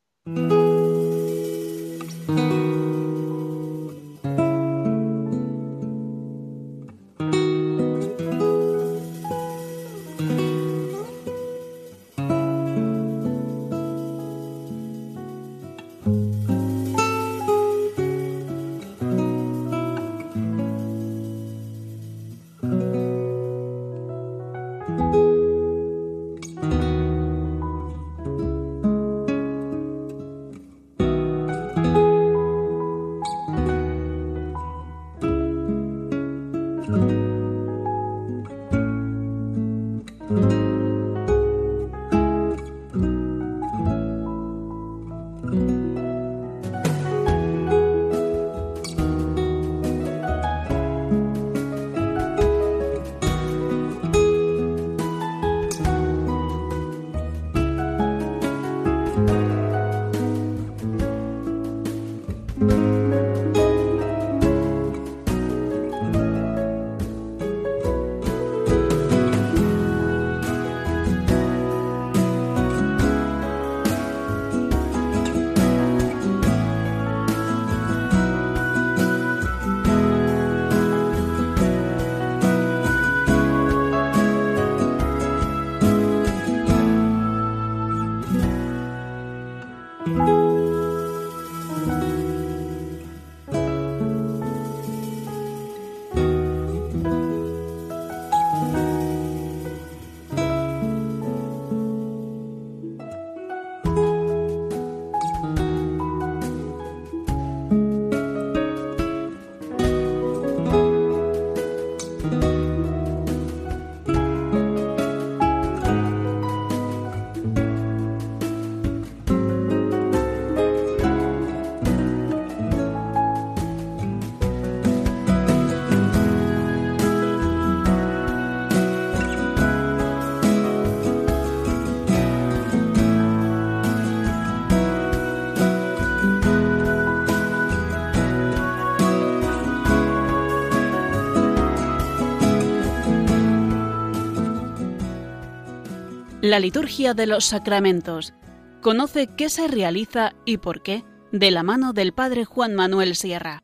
La 146.44 146.60
liturgia 146.60 147.14
de 147.14 147.26
los 147.26 147.46
sacramentos. 147.46 148.34
Conoce 148.82 149.30
qué 149.38 149.48
se 149.48 149.70
realiza 149.70 150.34
y 150.44 150.58
por 150.58 150.84
qué 150.84 151.06
de 151.32 151.52
la 151.52 151.64
mano 151.64 151.94
del 151.94 152.12
Padre 152.12 152.44
Juan 152.44 152.76
Manuel 152.76 153.16
Sierra. 153.16 153.64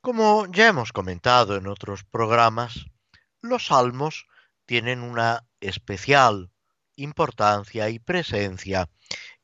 Como 0.00 0.46
ya 0.50 0.68
hemos 0.68 0.94
comentado 0.94 1.58
en 1.58 1.66
otros 1.66 2.04
programas, 2.04 2.86
los 3.42 3.66
salmos 3.66 4.26
tienen 4.64 5.02
una 5.02 5.44
especial 5.60 6.50
importancia 6.96 7.90
y 7.90 7.98
presencia 7.98 8.88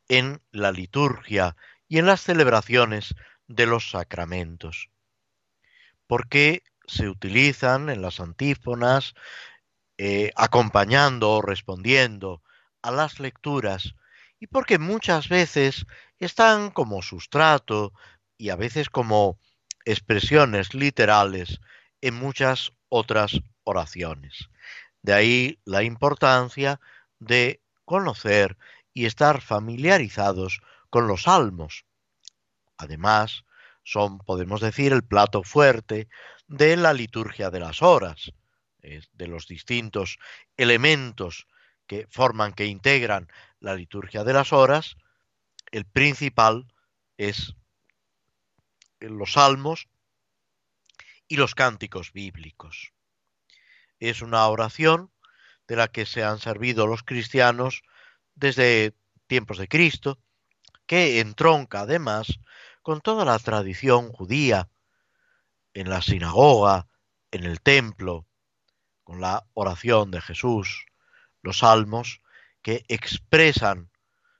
en 0.09 0.41
la 0.51 0.73
liturgia 0.73 1.57
y 1.89 1.99
en 1.99 2.07
las 2.07 2.23
celebraciones 2.23 3.15
de 3.49 3.67
los 3.67 3.91
sacramentos, 3.91 4.89
porque 6.07 6.63
se 6.87 7.07
utilizan 7.07 7.91
en 7.91 8.01
las 8.01 8.19
antífonas, 8.19 9.15
eh, 10.01 10.31
acompañando 10.37 11.33
o 11.33 11.43
respondiendo 11.43 12.41
a 12.83 12.93
las 12.93 13.19
lecturas 13.19 13.97
y 14.39 14.47
porque 14.47 14.79
muchas 14.79 15.29
veces 15.29 15.87
están 16.21 16.71
como 16.71 17.03
sustrato 17.03 17.93
y 18.37 18.51
a 18.51 18.57
veces 18.57 18.91
como 18.91 19.41
expresiones 19.85 20.73
literales 20.73 21.59
en 22.01 22.15
muchas 22.15 22.71
otras 22.89 23.41
oraciones. 23.65 24.49
De 25.03 25.15
ahí 25.15 25.59
la 25.65 25.83
importancia 25.83 26.81
de 27.19 27.61
conocer 27.85 28.57
y 28.95 29.07
estar 29.07 29.41
familiarizados 29.41 30.61
con 30.91 31.09
los 31.09 31.25
salmos. 31.25 31.87
Además, 32.77 33.45
son, 33.83 34.19
podemos 34.19 34.61
decir, 34.61 34.93
el 34.93 35.03
plato 35.03 35.43
fuerte 35.43 36.09
de 36.47 36.77
la 36.77 36.93
liturgia 36.93 37.51
de 37.51 37.59
las 37.59 37.83
horas 37.83 38.33
de 38.81 39.27
los 39.27 39.47
distintos 39.47 40.19
elementos 40.57 41.47
que 41.87 42.07
forman, 42.09 42.53
que 42.53 42.67
integran 42.67 43.29
la 43.61 43.75
liturgia 43.75 44.25
de 44.25 44.33
las 44.33 44.53
horas, 44.53 44.97
el 45.73 45.85
principal 45.85 46.73
es 47.17 47.55
los 49.01 49.33
salmos 49.33 49.89
y 51.27 51.37
los 51.37 51.55
cánticos 51.55 52.13
bíblicos. 52.13 52.93
Es 53.99 54.23
una 54.23 54.47
oración 54.47 55.13
de 55.67 55.77
la 55.77 55.89
que 55.89 56.07
se 56.07 56.25
han 56.25 56.39
servido 56.39 56.87
los 56.87 57.03
cristianos 57.03 57.83
desde 58.35 58.95
tiempos 59.27 59.59
de 59.59 59.69
Cristo, 59.69 60.19
que 60.87 61.21
entronca 61.21 61.81
además 61.81 62.41
con 62.83 63.01
toda 63.01 63.25
la 63.25 63.39
tradición 63.39 64.11
judía 64.13 64.71
en 65.75 65.91
la 65.91 66.01
sinagoga, 66.01 66.87
en 67.31 67.45
el 67.45 67.61
templo, 67.61 68.28
con 69.09 69.23
la 69.23 69.47
oración 69.55 70.11
de 70.11 70.21
Jesús, 70.21 70.85
los 71.41 71.61
salmos 71.61 72.21
que 72.61 72.85
expresan, 72.89 73.91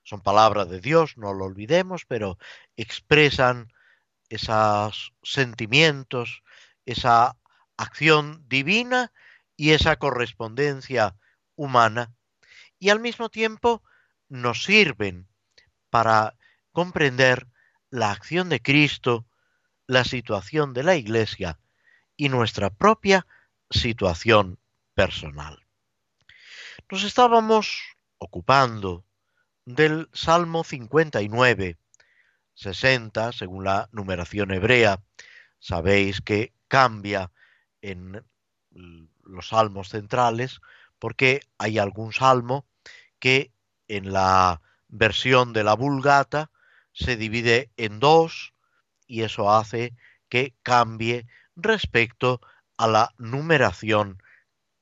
son 0.05 0.21
palabras 0.21 0.69
de 0.69 0.83
Dios, 0.83 1.17
no 1.17 1.33
lo 1.33 1.47
olvidemos, 1.47 2.05
pero 2.05 2.37
expresan 2.77 3.73
esos 4.29 5.15
sentimientos, 5.23 6.43
esa 6.85 7.39
acción 7.79 8.45
divina 8.47 9.11
y 9.57 9.71
esa 9.71 9.97
correspondencia 9.97 11.17
humana, 11.57 12.13
y 12.79 12.91
al 12.91 13.01
mismo 13.01 13.31
tiempo 13.31 13.83
nos 14.29 14.65
sirven 14.65 15.31
para 15.89 16.37
comprender 16.73 17.49
la 17.89 18.11
acción 18.11 18.51
de 18.51 18.61
Cristo, 18.61 19.27
la 19.87 20.05
situación 20.05 20.75
de 20.75 20.83
la 20.83 20.95
Iglesia 20.97 21.59
y 22.19 22.29
nuestra 22.29 22.69
propia 22.69 23.27
situación 23.71 24.59
personal. 24.95 25.65
Nos 26.91 27.05
estábamos 27.05 27.97
ocupando 28.19 29.05
del 29.65 30.09
Salmo 30.13 30.65
59, 30.65 31.77
60, 32.55 33.33
según 33.33 33.65
la 33.65 33.89
numeración 33.93 34.51
hebrea. 34.51 35.03
Sabéis 35.59 36.21
que 36.21 36.53
cambia 36.69 37.31
en 37.83 38.25
los 39.23 39.49
salmos 39.49 39.91
centrales 39.91 40.61
porque 40.99 41.41
hay 41.59 41.79
algún 41.79 42.13
salmo 42.13 42.67
que 43.19 43.53
en 43.89 44.13
la 44.13 44.61
versión 44.89 45.53
de 45.53 45.65
la 45.65 45.75
Vulgata 45.75 46.51
se 46.93 47.17
divide 47.17 47.71
en 47.77 48.01
dos 48.01 48.55
y 49.07 49.23
eso 49.23 49.53
hace 49.53 49.95
que 50.29 50.55
cambie 50.63 51.27
respecto 51.57 52.41
a 52.79 52.87
la 52.87 53.15
numeración 53.19 54.23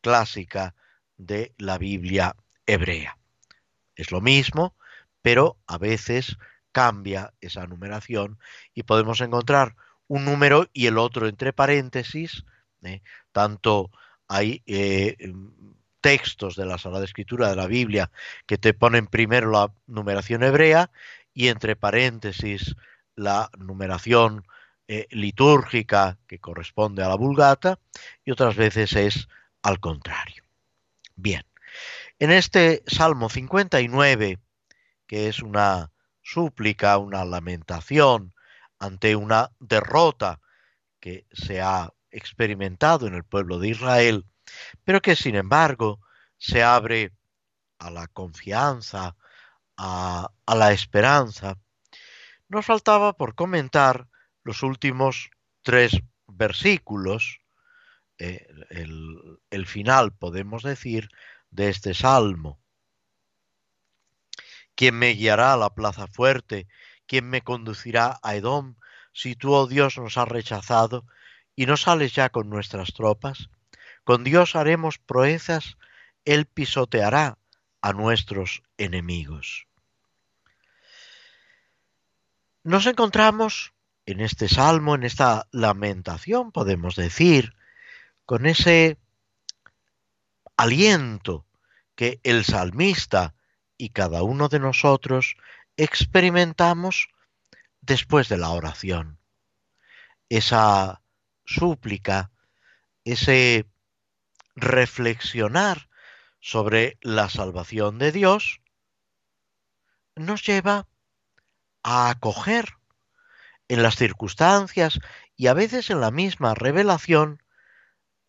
clásica 0.00 0.74
de 1.16 1.52
la 1.58 1.78
Biblia 1.78 2.36
hebrea. 2.66 3.18
Es 3.96 4.12
lo 4.12 4.20
mismo, 4.20 4.76
pero 5.22 5.58
a 5.66 5.78
veces 5.78 6.36
cambia 6.70 7.32
esa 7.40 7.66
numeración 7.66 8.38
y 8.74 8.84
podemos 8.84 9.20
encontrar 9.20 9.74
un 10.08 10.24
número 10.24 10.68
y 10.72 10.86
el 10.86 10.98
otro 10.98 11.26
entre 11.26 11.52
paréntesis. 11.52 12.44
¿eh? 12.82 13.00
Tanto 13.32 13.90
hay 14.28 14.62
eh, 14.66 15.16
textos 16.00 16.54
de 16.54 16.66
la 16.66 16.78
Sagrada 16.78 17.04
Escritura 17.04 17.48
de 17.48 17.56
la 17.56 17.66
Biblia 17.66 18.10
que 18.46 18.58
te 18.58 18.74
ponen 18.74 19.06
primero 19.06 19.50
la 19.50 19.72
numeración 19.86 20.42
hebrea 20.42 20.90
y 21.32 21.48
entre 21.48 21.76
paréntesis 21.76 22.76
la 23.14 23.50
numeración 23.58 24.46
eh, 24.88 25.06
litúrgica 25.10 26.18
que 26.26 26.38
corresponde 26.38 27.02
a 27.02 27.08
la 27.08 27.16
vulgata 27.16 27.78
y 28.24 28.30
otras 28.30 28.56
veces 28.56 28.94
es 28.94 29.28
al 29.62 29.80
contrario. 29.80 30.44
Bien, 31.16 31.44
en 32.18 32.30
este 32.30 32.82
Salmo 32.86 33.28
59, 33.28 34.38
que 35.06 35.28
es 35.28 35.42
una 35.42 35.90
súplica, 36.22 36.98
una 36.98 37.24
lamentación 37.24 38.34
ante 38.78 39.16
una 39.16 39.50
derrota 39.58 40.40
que 41.00 41.26
se 41.32 41.60
ha 41.60 41.92
experimentado 42.10 43.06
en 43.06 43.14
el 43.14 43.24
pueblo 43.24 43.58
de 43.58 43.68
Israel, 43.68 44.26
pero 44.84 45.00
que 45.00 45.16
sin 45.16 45.34
embargo 45.34 46.00
se 46.38 46.62
abre 46.62 47.12
a 47.78 47.90
la 47.90 48.06
confianza, 48.08 49.16
a, 49.76 50.30
la 50.46 50.72
esperanza. 50.72 51.58
Nos 52.48 52.64
faltaba 52.64 53.12
por 53.14 53.34
comentar 53.34 54.08
los 54.46 54.62
últimos 54.62 55.30
tres 55.62 56.00
versículos, 56.28 57.40
eh, 58.18 58.46
el, 58.70 59.40
el 59.50 59.66
final, 59.66 60.12
podemos 60.12 60.62
decir, 60.62 61.08
de 61.50 61.68
este 61.68 61.94
salmo. 61.94 62.60
¿Quién 64.76 64.96
me 64.96 65.10
guiará 65.10 65.52
a 65.52 65.56
la 65.56 65.74
plaza 65.74 66.06
fuerte? 66.06 66.68
¿Quién 67.08 67.28
me 67.28 67.42
conducirá 67.42 68.20
a 68.22 68.36
Edom? 68.36 68.76
Si 69.12 69.34
tú, 69.34 69.52
oh 69.52 69.66
Dios, 69.66 69.98
nos 69.98 70.16
has 70.16 70.28
rechazado 70.28 71.04
y 71.56 71.66
no 71.66 71.76
sales 71.76 72.14
ya 72.14 72.28
con 72.28 72.48
nuestras 72.48 72.92
tropas, 72.94 73.50
con 74.04 74.22
Dios 74.22 74.54
haremos 74.54 74.98
proezas, 74.98 75.76
Él 76.24 76.46
pisoteará 76.46 77.36
a 77.80 77.92
nuestros 77.92 78.62
enemigos. 78.76 79.66
Nos 82.62 82.86
encontramos 82.86 83.72
en 84.06 84.20
este 84.20 84.48
salmo, 84.48 84.94
en 84.94 85.02
esta 85.02 85.48
lamentación, 85.50 86.52
podemos 86.52 86.94
decir, 86.94 87.54
con 88.24 88.46
ese 88.46 88.98
aliento 90.56 91.44
que 91.96 92.20
el 92.22 92.44
salmista 92.44 93.34
y 93.76 93.90
cada 93.90 94.22
uno 94.22 94.48
de 94.48 94.60
nosotros 94.60 95.36
experimentamos 95.76 97.08
después 97.80 98.28
de 98.28 98.38
la 98.38 98.50
oración. 98.50 99.18
Esa 100.28 101.02
súplica, 101.44 102.30
ese 103.04 103.66
reflexionar 104.54 105.88
sobre 106.40 106.96
la 107.00 107.28
salvación 107.28 107.98
de 107.98 108.12
Dios, 108.12 108.60
nos 110.14 110.44
lleva 110.44 110.86
a 111.82 112.10
acoger 112.10 112.76
en 113.68 113.82
las 113.82 113.96
circunstancias 113.96 115.00
y 115.36 115.48
a 115.48 115.54
veces 115.54 115.90
en 115.90 116.00
la 116.00 116.10
misma 116.10 116.54
revelación 116.54 117.42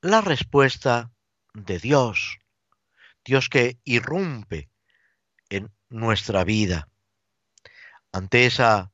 la 0.02 0.22
respuesta 0.22 1.12
de 1.54 1.80
Dios, 1.80 2.40
Dios 3.26 3.50
que 3.50 3.80
irrumpe 3.84 4.70
en 5.50 5.72
nuestra 5.90 6.44
vida. 6.44 6.90
Ante 8.12 8.46
esa 8.46 8.92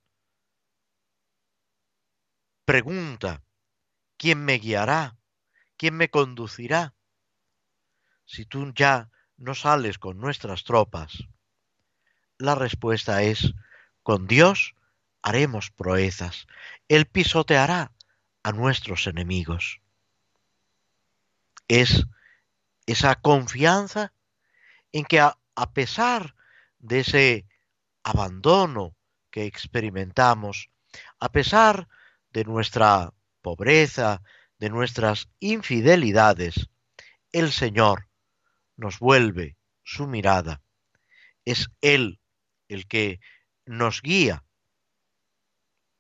pregunta, 2.65 3.43
¿quién 4.17 4.43
me 4.43 4.55
guiará? 4.55 5.17
¿Quién 5.77 5.95
me 5.95 6.09
conducirá? 6.09 6.95
Si 8.25 8.45
tú 8.45 8.71
ya 8.73 9.11
no 9.37 9.55
sales 9.55 9.97
con 9.99 10.17
nuestras 10.17 10.63
tropas, 10.63 11.25
la 12.37 12.55
respuesta 12.55 13.23
es, 13.23 13.53
con 14.01 14.27
Dios 14.27 14.75
haremos 15.24 15.71
proezas. 15.71 16.45
Él 16.89 17.07
pisoteará 17.07 17.91
a 18.43 18.51
nuestros 18.51 19.07
enemigos. 19.07 19.82
Es 21.67 22.05
esa 22.86 23.15
confianza 23.15 24.13
en 24.91 25.05
que 25.05 25.21
a, 25.21 25.39
a 25.55 25.71
pesar 25.71 26.36
de 26.80 26.99
ese 26.99 27.45
abandono 28.03 28.95
que 29.32 29.45
experimentamos, 29.45 30.69
a 31.19 31.32
pesar 31.32 31.88
de 32.32 32.43
nuestra 32.43 33.13
pobreza, 33.41 34.21
de 34.59 34.69
nuestras 34.69 35.30
infidelidades, 35.39 36.69
el 37.32 37.51
Señor 37.51 38.09
nos 38.76 38.99
vuelve 38.99 39.55
su 39.84 40.05
mirada. 40.05 40.61
Es 41.45 41.69
Él 41.82 42.19
el 42.67 42.88
que 42.88 43.21
nos 43.65 44.01
guía 44.01 44.43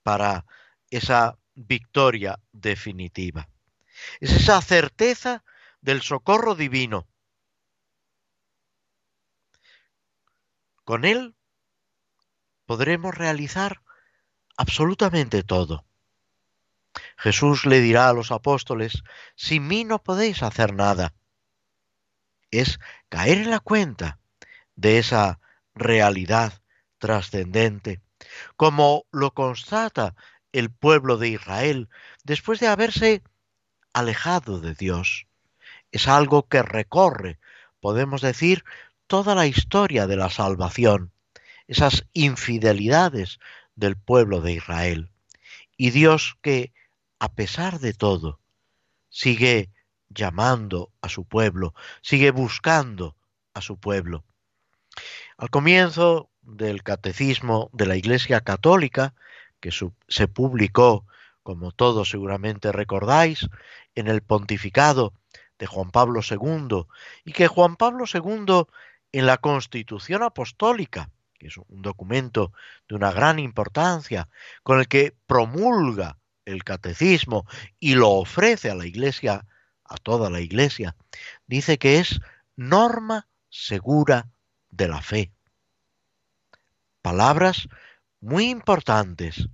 para 0.03 0.45
esa 0.89 1.37
victoria 1.55 2.39
definitiva. 2.51 3.49
Es 4.19 4.31
esa 4.31 4.61
certeza 4.61 5.43
del 5.81 6.01
socorro 6.01 6.55
divino. 6.55 7.07
Con 10.83 11.05
Él 11.05 11.35
podremos 12.65 13.15
realizar 13.15 13.81
absolutamente 14.57 15.43
todo. 15.43 15.85
Jesús 17.17 17.65
le 17.65 17.79
dirá 17.79 18.09
a 18.09 18.13
los 18.13 18.31
apóstoles, 18.31 19.03
sin 19.35 19.67
mí 19.67 19.83
no 19.83 20.03
podéis 20.03 20.43
hacer 20.43 20.73
nada. 20.73 21.13
Es 22.51 22.79
caer 23.09 23.39
en 23.39 23.49
la 23.49 23.59
cuenta 23.59 24.19
de 24.75 24.99
esa 24.99 25.39
realidad 25.73 26.61
trascendente, 26.99 28.01
como 28.55 29.05
lo 29.11 29.31
constata 29.33 30.15
el 30.51 30.69
pueblo 30.69 31.17
de 31.17 31.29
Israel 31.29 31.89
después 32.23 32.59
de 32.59 32.67
haberse 32.67 33.23
alejado 33.93 34.59
de 34.59 34.75
Dios. 34.75 35.27
Es 35.91 36.07
algo 36.07 36.47
que 36.47 36.61
recorre, 36.63 37.39
podemos 37.79 38.21
decir, 38.21 38.63
toda 39.07 39.35
la 39.35 39.45
historia 39.45 40.07
de 40.07 40.15
la 40.15 40.29
salvación, 40.29 41.11
esas 41.67 42.05
infidelidades 42.13 43.39
del 43.75 43.95
pueblo 43.95 44.41
de 44.41 44.53
Israel. 44.53 45.09
Y 45.77 45.91
Dios 45.91 46.37
que, 46.41 46.73
a 47.19 47.33
pesar 47.33 47.79
de 47.79 47.93
todo, 47.93 48.39
sigue 49.09 49.69
llamando 50.09 50.91
a 51.01 51.09
su 51.09 51.25
pueblo, 51.25 51.73
sigue 52.01 52.31
buscando 52.31 53.15
a 53.53 53.61
su 53.61 53.77
pueblo. 53.77 54.23
Al 55.37 55.49
comienzo 55.49 56.29
del 56.43 56.83
catecismo 56.83 57.69
de 57.73 57.85
la 57.85 57.95
Iglesia 57.95 58.41
Católica, 58.41 59.13
que 59.59 59.71
se 60.07 60.27
publicó, 60.27 61.05
como 61.41 61.71
todos 61.71 62.09
seguramente 62.09 62.71
recordáis, 62.71 63.47
en 63.95 64.07
el 64.07 64.21
pontificado 64.21 65.13
de 65.57 65.67
Juan 65.67 65.91
Pablo 65.91 66.21
II, 66.29 66.85
y 67.23 67.33
que 67.33 67.47
Juan 67.47 67.75
Pablo 67.75 68.05
II 68.11 68.65
en 69.11 69.25
la 69.25 69.37
Constitución 69.37 70.23
Apostólica, 70.23 71.09
que 71.39 71.47
es 71.47 71.57
un 71.57 71.81
documento 71.81 72.51
de 72.89 72.95
una 72.95 73.11
gran 73.11 73.39
importancia, 73.39 74.27
con 74.63 74.79
el 74.79 74.87
que 74.87 75.15
promulga 75.27 76.17
el 76.45 76.63
catecismo 76.63 77.45
y 77.79 77.95
lo 77.95 78.09
ofrece 78.11 78.69
a 78.69 78.75
la 78.75 78.85
Iglesia, 78.85 79.45
a 79.85 79.97
toda 79.97 80.29
la 80.29 80.41
Iglesia, 80.41 80.95
dice 81.47 81.77
que 81.77 81.99
es 81.99 82.19
norma 82.55 83.27
segura 83.49 84.29
de 84.71 84.87
la 84.87 85.01
fe. 85.01 85.31
Palabras 87.03 87.67
muy 88.21 88.49
importantes 88.49 89.49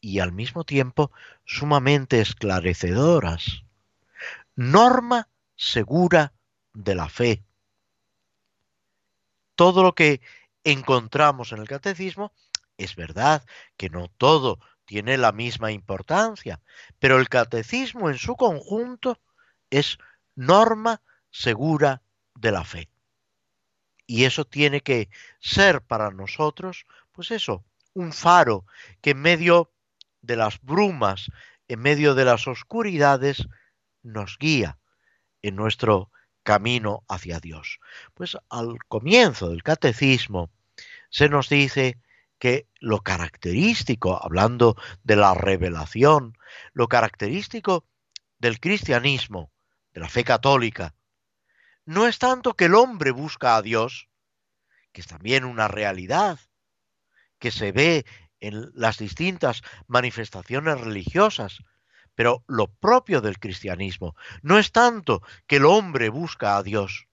y 0.00 0.20
al 0.20 0.30
mismo 0.30 0.62
tiempo 0.62 1.10
sumamente 1.44 2.20
esclarecedoras. 2.20 3.64
Norma 4.54 5.28
segura 5.56 6.32
de 6.72 6.94
la 6.94 7.08
fe. 7.08 7.44
Todo 9.56 9.82
lo 9.82 9.96
que 9.96 10.20
encontramos 10.62 11.50
en 11.50 11.58
el 11.58 11.66
catecismo 11.66 12.32
es 12.78 12.94
verdad 12.94 13.44
que 13.76 13.90
no 13.90 14.06
todo 14.06 14.60
tiene 14.84 15.18
la 15.18 15.32
misma 15.32 15.72
importancia, 15.72 16.60
pero 17.00 17.18
el 17.18 17.28
catecismo 17.28 18.08
en 18.08 18.18
su 18.18 18.36
conjunto 18.36 19.18
es 19.68 19.98
norma 20.36 21.02
segura 21.32 22.02
de 22.36 22.52
la 22.52 22.62
fe. 22.62 22.88
Y 24.06 24.24
eso 24.24 24.44
tiene 24.44 24.80
que 24.80 25.08
ser 25.40 25.82
para 25.82 26.10
nosotros, 26.10 26.86
pues 27.12 27.30
eso, 27.30 27.64
un 27.94 28.12
faro 28.12 28.64
que 29.00 29.10
en 29.10 29.20
medio 29.20 29.72
de 30.20 30.36
las 30.36 30.60
brumas, 30.60 31.30
en 31.68 31.80
medio 31.80 32.14
de 32.14 32.24
las 32.24 32.46
oscuridades, 32.46 33.46
nos 34.02 34.38
guía 34.38 34.78
en 35.42 35.56
nuestro 35.56 36.10
camino 36.42 37.04
hacia 37.08 37.40
Dios. 37.40 37.80
Pues 38.14 38.36
al 38.48 38.78
comienzo 38.88 39.50
del 39.50 39.62
catecismo 39.62 40.50
se 41.10 41.28
nos 41.28 41.48
dice 41.48 41.98
que 42.38 42.66
lo 42.80 43.00
característico, 43.02 44.20
hablando 44.20 44.76
de 45.04 45.16
la 45.16 45.34
revelación, 45.34 46.36
lo 46.72 46.88
característico 46.88 47.86
del 48.38 48.58
cristianismo, 48.58 49.52
de 49.92 50.00
la 50.00 50.08
fe 50.08 50.24
católica, 50.24 50.94
no 51.84 52.06
es 52.06 52.18
tanto 52.18 52.54
que 52.54 52.66
el 52.66 52.74
hombre 52.74 53.10
busca 53.10 53.56
a 53.56 53.62
Dios, 53.62 54.08
que 54.92 55.00
es 55.00 55.06
también 55.06 55.44
una 55.44 55.68
realidad 55.68 56.38
que 57.38 57.50
se 57.50 57.72
ve 57.72 58.04
en 58.40 58.70
las 58.74 58.98
distintas 58.98 59.62
manifestaciones 59.86 60.80
religiosas, 60.80 61.62
pero 62.14 62.44
lo 62.46 62.68
propio 62.68 63.20
del 63.20 63.38
cristianismo. 63.38 64.14
No 64.42 64.58
es 64.58 64.72
tanto 64.72 65.22
que 65.46 65.56
el 65.56 65.64
hombre 65.64 66.08
busca 66.08 66.56
a 66.56 66.62
Dios, 66.62 67.08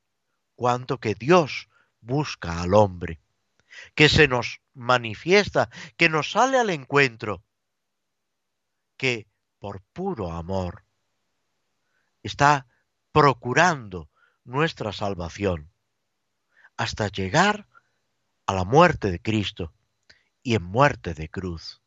cuanto 0.55 0.99
que 0.99 1.15
Dios 1.15 1.69
busca 2.01 2.61
al 2.61 2.73
hombre, 2.73 3.19
que 3.95 4.09
se 4.09 4.27
nos 4.27 4.61
manifiesta, 4.73 5.69
que 5.97 6.09
nos 6.09 6.31
sale 6.31 6.57
al 6.57 6.69
encuentro, 6.69 7.43
que 8.97 9.27
por 9.59 9.81
puro 9.93 10.31
amor 10.31 10.83
está 12.23 12.67
procurando 13.11 14.09
nuestra 14.49 14.91
salvación 14.91 15.71
hasta 16.75 17.07
llegar 17.07 17.67
a 18.45 18.53
la 18.53 18.65
muerte 18.65 19.11
de 19.11 19.21
Cristo 19.21 19.73
y 20.41 20.55
en 20.55 20.63
muerte 20.63 21.13
de 21.13 21.29
cruz. 21.29 21.81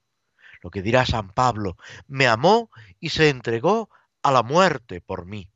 Lo 0.60 0.70
que 0.70 0.82
dirá 0.82 1.04
San 1.04 1.32
Pablo, 1.32 1.76
me 2.06 2.28
amó 2.28 2.70
y 3.00 3.08
se 3.08 3.28
entregó 3.28 3.90
a 4.22 4.30
la 4.30 4.42
muerte 4.42 5.00
por 5.00 5.26
mí. 5.26 5.50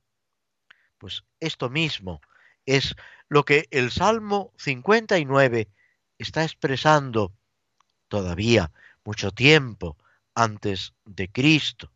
Pues 0.98 1.24
esto 1.38 1.70
mismo 1.70 2.20
es 2.64 2.96
lo 3.28 3.44
que 3.44 3.68
el 3.70 3.92
Salmo 3.92 4.52
59 4.58 5.68
está 6.18 6.42
expresando 6.42 7.32
todavía 8.08 8.72
mucho 9.04 9.30
tiempo 9.30 9.96
antes 10.34 10.94
de 11.04 11.30
Cristo. 11.30 11.92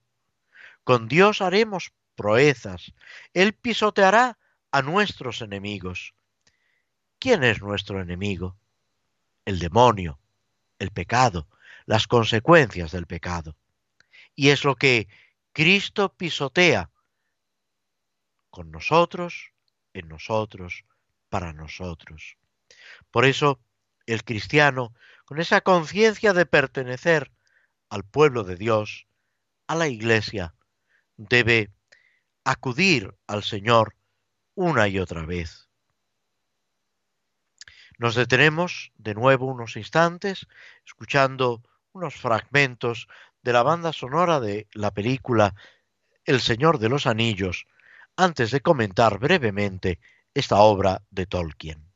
Con 0.84 1.08
Dios 1.08 1.40
haremos 1.40 1.92
proezas. 2.14 2.92
Él 3.34 3.54
pisoteará 3.54 4.38
a 4.72 4.82
nuestros 4.82 5.42
enemigos. 5.42 6.14
¿Quién 7.18 7.44
es 7.44 7.60
nuestro 7.60 8.00
enemigo? 8.00 8.56
El 9.44 9.58
demonio, 9.58 10.20
el 10.78 10.90
pecado, 10.90 11.48
las 11.86 12.06
consecuencias 12.06 12.92
del 12.92 13.06
pecado. 13.06 13.56
Y 14.34 14.50
es 14.50 14.64
lo 14.64 14.76
que 14.76 15.08
Cristo 15.52 16.14
pisotea 16.14 16.90
con 18.50 18.70
nosotros, 18.70 19.52
en 19.92 20.08
nosotros, 20.08 20.84
para 21.28 21.52
nosotros. 21.52 22.36
Por 23.10 23.24
eso 23.24 23.60
el 24.06 24.24
cristiano, 24.24 24.94
con 25.24 25.40
esa 25.40 25.60
conciencia 25.60 26.32
de 26.32 26.46
pertenecer 26.46 27.30
al 27.88 28.04
pueblo 28.04 28.44
de 28.44 28.56
Dios, 28.56 29.06
a 29.66 29.74
la 29.74 29.88
iglesia, 29.88 30.54
debe 31.16 31.70
acudir 32.44 33.14
al 33.26 33.44
Señor 33.44 33.94
una 34.60 34.88
y 34.88 34.98
otra 34.98 35.24
vez. 35.24 35.70
Nos 37.96 38.14
detenemos 38.14 38.92
de 38.98 39.14
nuevo 39.14 39.46
unos 39.46 39.76
instantes 39.76 40.46
escuchando 40.84 41.62
unos 41.92 42.14
fragmentos 42.14 43.08
de 43.42 43.54
la 43.54 43.62
banda 43.62 43.94
sonora 43.94 44.38
de 44.38 44.68
la 44.74 44.90
película 44.90 45.54
El 46.26 46.42
Señor 46.42 46.78
de 46.78 46.90
los 46.90 47.06
Anillos 47.06 47.66
antes 48.16 48.50
de 48.50 48.60
comentar 48.60 49.18
brevemente 49.18 49.98
esta 50.34 50.56
obra 50.56 51.02
de 51.08 51.24
Tolkien. 51.24 51.89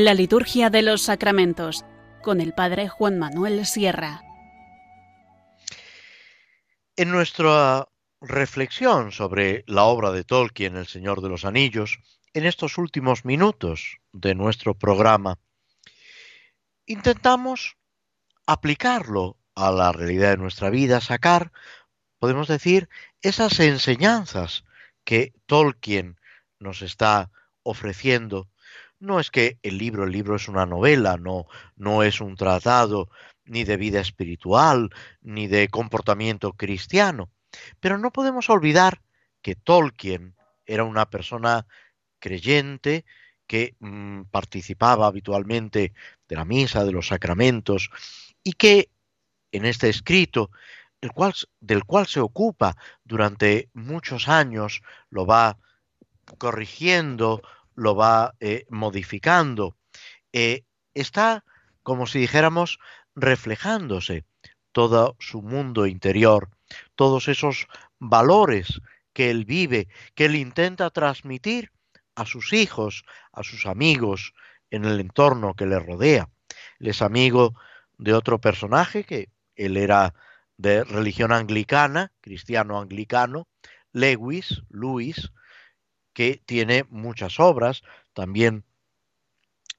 La 0.00 0.14
liturgia 0.14 0.70
de 0.70 0.82
los 0.82 1.02
sacramentos 1.02 1.84
con 2.22 2.40
el 2.40 2.54
Padre 2.54 2.86
Juan 2.86 3.18
Manuel 3.18 3.66
Sierra. 3.66 4.22
En 6.94 7.10
nuestra 7.10 7.88
reflexión 8.20 9.10
sobre 9.10 9.64
la 9.66 9.82
obra 9.82 10.12
de 10.12 10.22
Tolkien, 10.22 10.76
El 10.76 10.86
Señor 10.86 11.20
de 11.20 11.28
los 11.28 11.44
Anillos, 11.44 11.98
en 12.32 12.46
estos 12.46 12.78
últimos 12.78 13.24
minutos 13.24 13.98
de 14.12 14.36
nuestro 14.36 14.74
programa, 14.74 15.40
intentamos 16.86 17.76
aplicarlo 18.46 19.36
a 19.56 19.72
la 19.72 19.90
realidad 19.90 20.30
de 20.30 20.36
nuestra 20.36 20.70
vida, 20.70 21.00
sacar, 21.00 21.50
podemos 22.20 22.46
decir, 22.46 22.88
esas 23.20 23.58
enseñanzas 23.58 24.62
que 25.02 25.32
Tolkien 25.46 26.20
nos 26.60 26.82
está 26.82 27.32
ofreciendo 27.64 28.48
no 29.00 29.20
es 29.20 29.30
que 29.30 29.58
el 29.62 29.78
libro, 29.78 30.04
el 30.04 30.12
libro 30.12 30.36
es 30.36 30.48
una 30.48 30.66
novela, 30.66 31.16
no, 31.16 31.46
no 31.76 32.02
es 32.02 32.20
un 32.20 32.36
tratado 32.36 33.08
ni 33.44 33.64
de 33.64 33.76
vida 33.76 34.00
espiritual, 34.00 34.90
ni 35.22 35.46
de 35.46 35.68
comportamiento 35.68 36.52
cristiano. 36.52 37.30
Pero 37.80 37.98
no 37.98 38.12
podemos 38.12 38.50
olvidar 38.50 39.00
que 39.42 39.54
Tolkien 39.54 40.34
era 40.66 40.84
una 40.84 41.08
persona 41.08 41.66
creyente 42.18 43.04
que 43.46 43.76
mm, 43.78 44.24
participaba 44.24 45.06
habitualmente 45.06 45.94
de 46.28 46.36
la 46.36 46.44
misa, 46.44 46.84
de 46.84 46.92
los 46.92 47.08
sacramentos, 47.08 47.90
y 48.44 48.52
que 48.52 48.90
en 49.52 49.64
este 49.64 49.88
escrito, 49.88 50.50
el 51.00 51.12
cual, 51.12 51.32
del 51.60 51.84
cual 51.84 52.06
se 52.06 52.20
ocupa 52.20 52.76
durante 53.04 53.70
muchos 53.72 54.28
años, 54.28 54.82
lo 55.08 55.24
va 55.24 55.58
corrigiendo, 56.36 57.40
lo 57.78 57.94
va 57.94 58.34
eh, 58.40 58.66
modificando. 58.70 59.76
Eh, 60.32 60.64
está, 60.94 61.44
como 61.84 62.06
si 62.06 62.18
dijéramos, 62.18 62.80
reflejándose 63.14 64.24
todo 64.72 65.16
su 65.20 65.42
mundo 65.42 65.86
interior, 65.86 66.50
todos 66.96 67.28
esos 67.28 67.68
valores 68.00 68.80
que 69.12 69.30
él 69.30 69.44
vive, 69.44 69.88
que 70.14 70.24
él 70.24 70.34
intenta 70.34 70.90
transmitir 70.90 71.70
a 72.16 72.26
sus 72.26 72.52
hijos, 72.52 73.04
a 73.32 73.44
sus 73.44 73.64
amigos, 73.64 74.34
en 74.70 74.84
el 74.84 74.98
entorno 74.98 75.54
que 75.54 75.66
le 75.66 75.78
rodea. 75.78 76.28
Él 76.80 76.88
es 76.88 77.00
amigo 77.00 77.54
de 77.96 78.12
otro 78.12 78.40
personaje 78.40 79.04
que 79.04 79.30
él 79.54 79.76
era 79.76 80.14
de 80.56 80.82
religión 80.82 81.30
anglicana, 81.30 82.12
cristiano 82.20 82.80
anglicano, 82.80 83.46
Lewis, 83.92 84.62
Luis, 84.68 85.30
que 86.18 86.42
tiene 86.44 86.84
muchas 86.90 87.38
obras, 87.38 87.84
también 88.12 88.64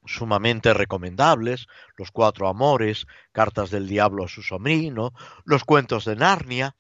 sumamente 0.05 0.73
recomendables, 0.73 1.67
Los 1.97 2.11
Cuatro 2.11 2.47
Amores, 2.47 3.07
Cartas 3.33 3.71
del 3.71 3.89
Diablo 3.89 4.23
a 4.23 4.29
su 4.29 4.41
sobrino, 4.41 5.11
Los 5.43 5.65
Cuentos 5.65 6.05
de 6.05 6.15
Narnia, 6.15 6.77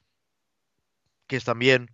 que 1.27 1.35
es 1.35 1.43
también 1.43 1.93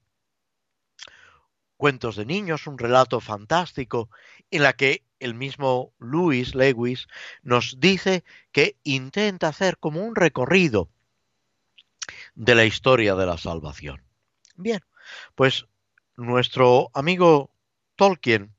Cuentos 1.75 2.17
de 2.17 2.27
Niños, 2.27 2.67
un 2.67 2.77
relato 2.77 3.19
fantástico 3.19 4.11
en 4.51 4.61
la 4.61 4.73
que 4.73 5.03
el 5.19 5.33
mismo 5.33 5.91
Louis 5.97 6.53
Lewis 6.53 7.07
nos 7.41 7.79
dice 7.79 8.23
que 8.51 8.77
intenta 8.83 9.47
hacer 9.47 9.79
como 9.79 10.01
un 10.01 10.15
recorrido 10.15 10.91
de 12.35 12.53
la 12.53 12.65
historia 12.65 13.15
de 13.15 13.25
la 13.25 13.39
salvación. 13.39 14.03
Bien, 14.55 14.81
pues 15.33 15.65
nuestro 16.15 16.91
amigo 16.93 17.54
Tolkien 17.95 18.55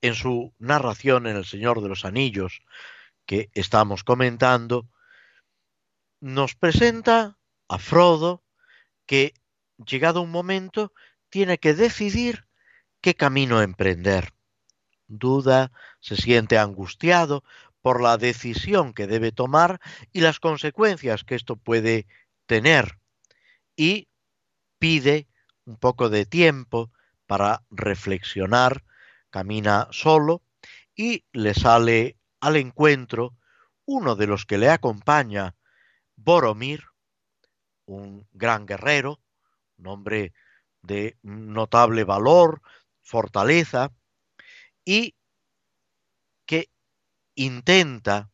en 0.00 0.14
su 0.14 0.54
narración 0.58 1.26
en 1.26 1.36
El 1.36 1.44
Señor 1.44 1.82
de 1.82 1.88
los 1.88 2.04
Anillos 2.04 2.60
que 3.24 3.50
estamos 3.54 4.04
comentando, 4.04 4.88
nos 6.20 6.54
presenta 6.54 7.38
a 7.68 7.78
Frodo 7.78 8.44
que, 9.04 9.34
llegado 9.84 10.22
un 10.22 10.30
momento, 10.30 10.92
tiene 11.28 11.58
que 11.58 11.74
decidir 11.74 12.46
qué 13.00 13.14
camino 13.14 13.62
emprender. 13.62 14.32
Duda, 15.08 15.72
se 16.00 16.16
siente 16.16 16.58
angustiado 16.58 17.44
por 17.80 18.02
la 18.02 18.16
decisión 18.16 18.92
que 18.92 19.06
debe 19.06 19.32
tomar 19.32 19.80
y 20.12 20.20
las 20.20 20.40
consecuencias 20.40 21.24
que 21.24 21.34
esto 21.34 21.56
puede 21.56 22.06
tener 22.46 22.98
y 23.76 24.08
pide 24.78 25.28
un 25.64 25.76
poco 25.76 26.08
de 26.08 26.26
tiempo 26.26 26.90
para 27.26 27.64
reflexionar 27.70 28.84
camina 29.30 29.88
solo 29.90 30.42
y 30.94 31.24
le 31.32 31.54
sale 31.54 32.16
al 32.40 32.56
encuentro 32.56 33.36
uno 33.84 34.16
de 34.16 34.26
los 34.26 34.46
que 34.46 34.58
le 34.58 34.70
acompaña, 34.70 35.54
Boromir, 36.16 36.84
un 37.84 38.26
gran 38.32 38.66
guerrero, 38.66 39.20
un 39.78 39.86
hombre 39.88 40.32
de 40.82 41.18
notable 41.22 42.04
valor, 42.04 42.62
fortaleza, 43.02 43.92
y 44.84 45.14
que 46.46 46.70
intenta 47.34 48.30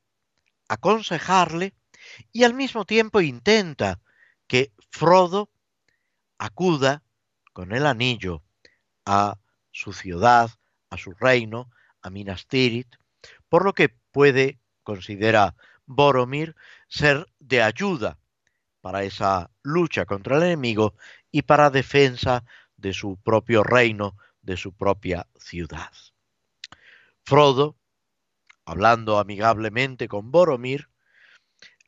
aconsejarle 0.68 1.74
y 2.30 2.44
al 2.44 2.54
mismo 2.54 2.84
tiempo 2.84 3.20
intenta 3.20 4.00
que 4.46 4.72
Frodo 4.90 5.50
acuda 6.38 7.02
con 7.52 7.72
el 7.72 7.86
anillo 7.86 8.42
a 9.04 9.38
su 9.70 9.92
ciudad, 9.92 10.50
a 10.90 10.96
su 10.96 11.12
reino, 11.12 11.70
a 12.02 12.10
Minas 12.10 12.46
Tirith, 12.46 12.94
por 13.48 13.64
lo 13.64 13.72
que 13.72 13.88
puede, 13.88 14.60
considera 14.82 15.54
Boromir, 15.86 16.56
ser 16.88 17.26
de 17.38 17.62
ayuda 17.62 18.18
para 18.80 19.04
esa 19.04 19.50
lucha 19.62 20.04
contra 20.04 20.36
el 20.36 20.42
enemigo 20.42 20.94
y 21.30 21.42
para 21.42 21.70
defensa 21.70 22.44
de 22.76 22.92
su 22.92 23.16
propio 23.16 23.62
reino, 23.62 24.16
de 24.42 24.56
su 24.56 24.72
propia 24.72 25.26
ciudad. 25.38 25.92
Frodo, 27.24 27.76
hablando 28.64 29.18
amigablemente 29.18 30.08
con 30.08 30.30
Boromir, 30.32 30.88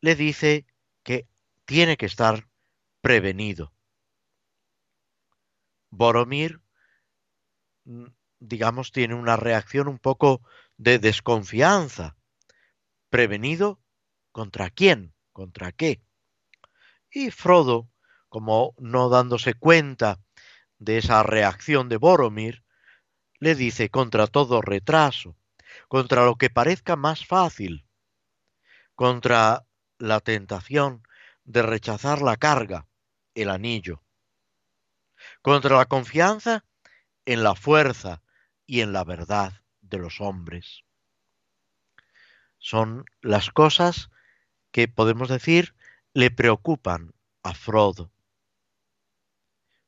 le 0.00 0.14
dice 0.14 0.66
que 1.02 1.26
tiene 1.64 1.96
que 1.96 2.06
estar 2.06 2.46
prevenido. 3.00 3.72
Boromir 5.90 6.60
digamos, 8.38 8.92
tiene 8.92 9.14
una 9.14 9.36
reacción 9.36 9.88
un 9.88 9.98
poco 9.98 10.42
de 10.76 10.98
desconfianza. 10.98 12.16
¿Prevenido 13.08 13.80
contra 14.32 14.70
quién? 14.70 15.14
¿Contra 15.32 15.72
qué? 15.72 16.02
Y 17.10 17.30
Frodo, 17.30 17.88
como 18.28 18.74
no 18.78 19.08
dándose 19.08 19.54
cuenta 19.54 20.20
de 20.78 20.98
esa 20.98 21.22
reacción 21.22 21.88
de 21.88 21.96
Boromir, 21.96 22.64
le 23.38 23.54
dice 23.54 23.90
contra 23.90 24.26
todo 24.26 24.60
retraso, 24.62 25.36
contra 25.88 26.24
lo 26.24 26.36
que 26.36 26.50
parezca 26.50 26.96
más 26.96 27.26
fácil, 27.26 27.86
contra 28.94 29.66
la 29.98 30.20
tentación 30.20 31.02
de 31.44 31.62
rechazar 31.62 32.22
la 32.22 32.36
carga, 32.36 32.88
el 33.34 33.50
anillo, 33.50 34.02
contra 35.42 35.76
la 35.76 35.86
confianza 35.86 36.64
en 37.26 37.42
la 37.42 37.54
fuerza 37.54 38.22
y 38.66 38.80
en 38.80 38.92
la 38.92 39.04
verdad 39.04 39.62
de 39.80 39.98
los 39.98 40.20
hombres. 40.20 40.84
Son 42.58 43.04
las 43.20 43.50
cosas 43.50 44.10
que 44.70 44.88
podemos 44.88 45.28
decir 45.28 45.74
le 46.12 46.30
preocupan 46.30 47.14
a 47.42 47.54
Frodo. 47.54 48.10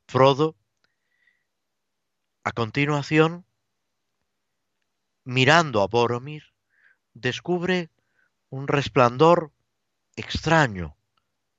Frodo, 0.07 0.57
a 2.45 2.53
continuación, 2.53 3.45
mirando 5.24 5.82
a 5.82 5.89
Boromir, 5.89 6.55
descubre 7.14 7.91
un 8.51 8.68
resplandor 8.68 9.53
extraño 10.14 10.97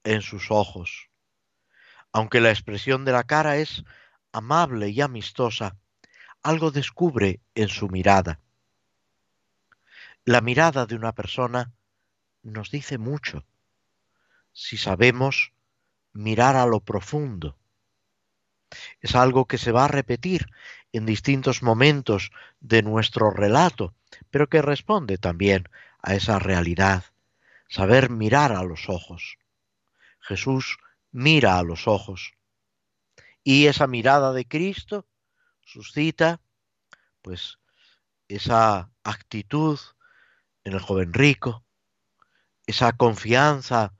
en 0.03 0.21
sus 0.21 0.49
ojos. 0.51 1.09
Aunque 2.13 2.39
la 2.39 2.51
expresión 2.51 3.03
de 3.03 3.11
la 3.11 3.25
cara 3.25 3.57
es 3.57 3.83
amable 4.31 4.89
y 4.89 5.01
amistosa, 5.01 5.77
algo 6.43 6.71
descubre 6.71 7.41
en 7.55 7.69
su 7.69 7.89
mirada. 7.89 8.39
La 10.25 10.41
mirada 10.41 10.85
de 10.85 10.95
una 10.95 11.13
persona 11.13 11.71
nos 12.43 12.71
dice 12.71 12.97
mucho 12.97 13.45
si 14.53 14.77
sabemos 14.77 15.53
mirar 16.13 16.55
a 16.55 16.65
lo 16.65 16.79
profundo. 16.79 17.57
Es 19.01 19.15
algo 19.15 19.45
que 19.45 19.57
se 19.57 19.71
va 19.71 19.85
a 19.85 19.87
repetir 19.87 20.47
en 20.91 21.05
distintos 21.05 21.61
momentos 21.61 22.31
de 22.59 22.81
nuestro 22.81 23.29
relato, 23.29 23.93
pero 24.31 24.47
que 24.47 24.61
responde 24.61 25.17
también 25.17 25.69
a 26.01 26.15
esa 26.15 26.39
realidad, 26.39 27.05
saber 27.67 28.09
mirar 28.09 28.51
a 28.51 28.63
los 28.63 28.89
ojos. 28.89 29.37
Jesús 30.19 30.77
mira 31.11 31.57
a 31.57 31.63
los 31.63 31.87
ojos. 31.87 32.33
Y 33.49 33.67
esa 33.67 33.87
mirada 33.87 34.33
de 34.33 34.45
Cristo 34.45 35.07
suscita 35.63 36.41
pues 37.21 37.59
esa 38.27 38.91
actitud 39.05 39.79
en 40.65 40.73
el 40.73 40.81
joven 40.81 41.13
rico, 41.13 41.63
esa 42.65 42.91
confianza 42.91 43.93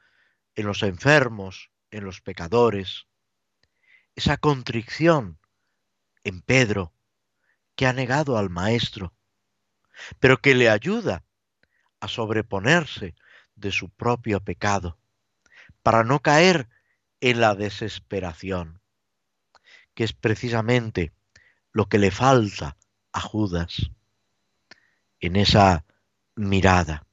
en 0.55 0.67
los 0.67 0.83
enfermos, 0.83 1.71
en 1.91 2.03
los 2.03 2.19
pecadores, 2.19 3.07
esa 4.15 4.35
contrición 4.35 5.39
en 6.25 6.41
Pedro, 6.41 6.93
que 7.77 7.87
ha 7.87 7.93
negado 7.93 8.37
al 8.37 8.49
Maestro, 8.49 9.13
pero 10.19 10.41
que 10.41 10.55
le 10.55 10.69
ayuda 10.69 11.23
a 12.01 12.09
sobreponerse 12.09 13.15
de 13.55 13.71
su 13.71 13.89
propio 13.91 14.41
pecado, 14.41 14.99
para 15.83 16.03
no 16.03 16.19
caer 16.19 16.67
en 17.21 17.39
la 17.39 17.55
desesperación, 17.55 18.81
que 19.97 20.03
es 20.03 20.13
precisamente 20.13 21.11
lo 21.71 21.89
que 21.89 21.97
le 21.97 22.11
falta 22.11 22.77
a 23.13 23.19
Judas 23.19 23.89
en 25.19 25.35
esa 25.35 25.85
mirada. 26.35 27.07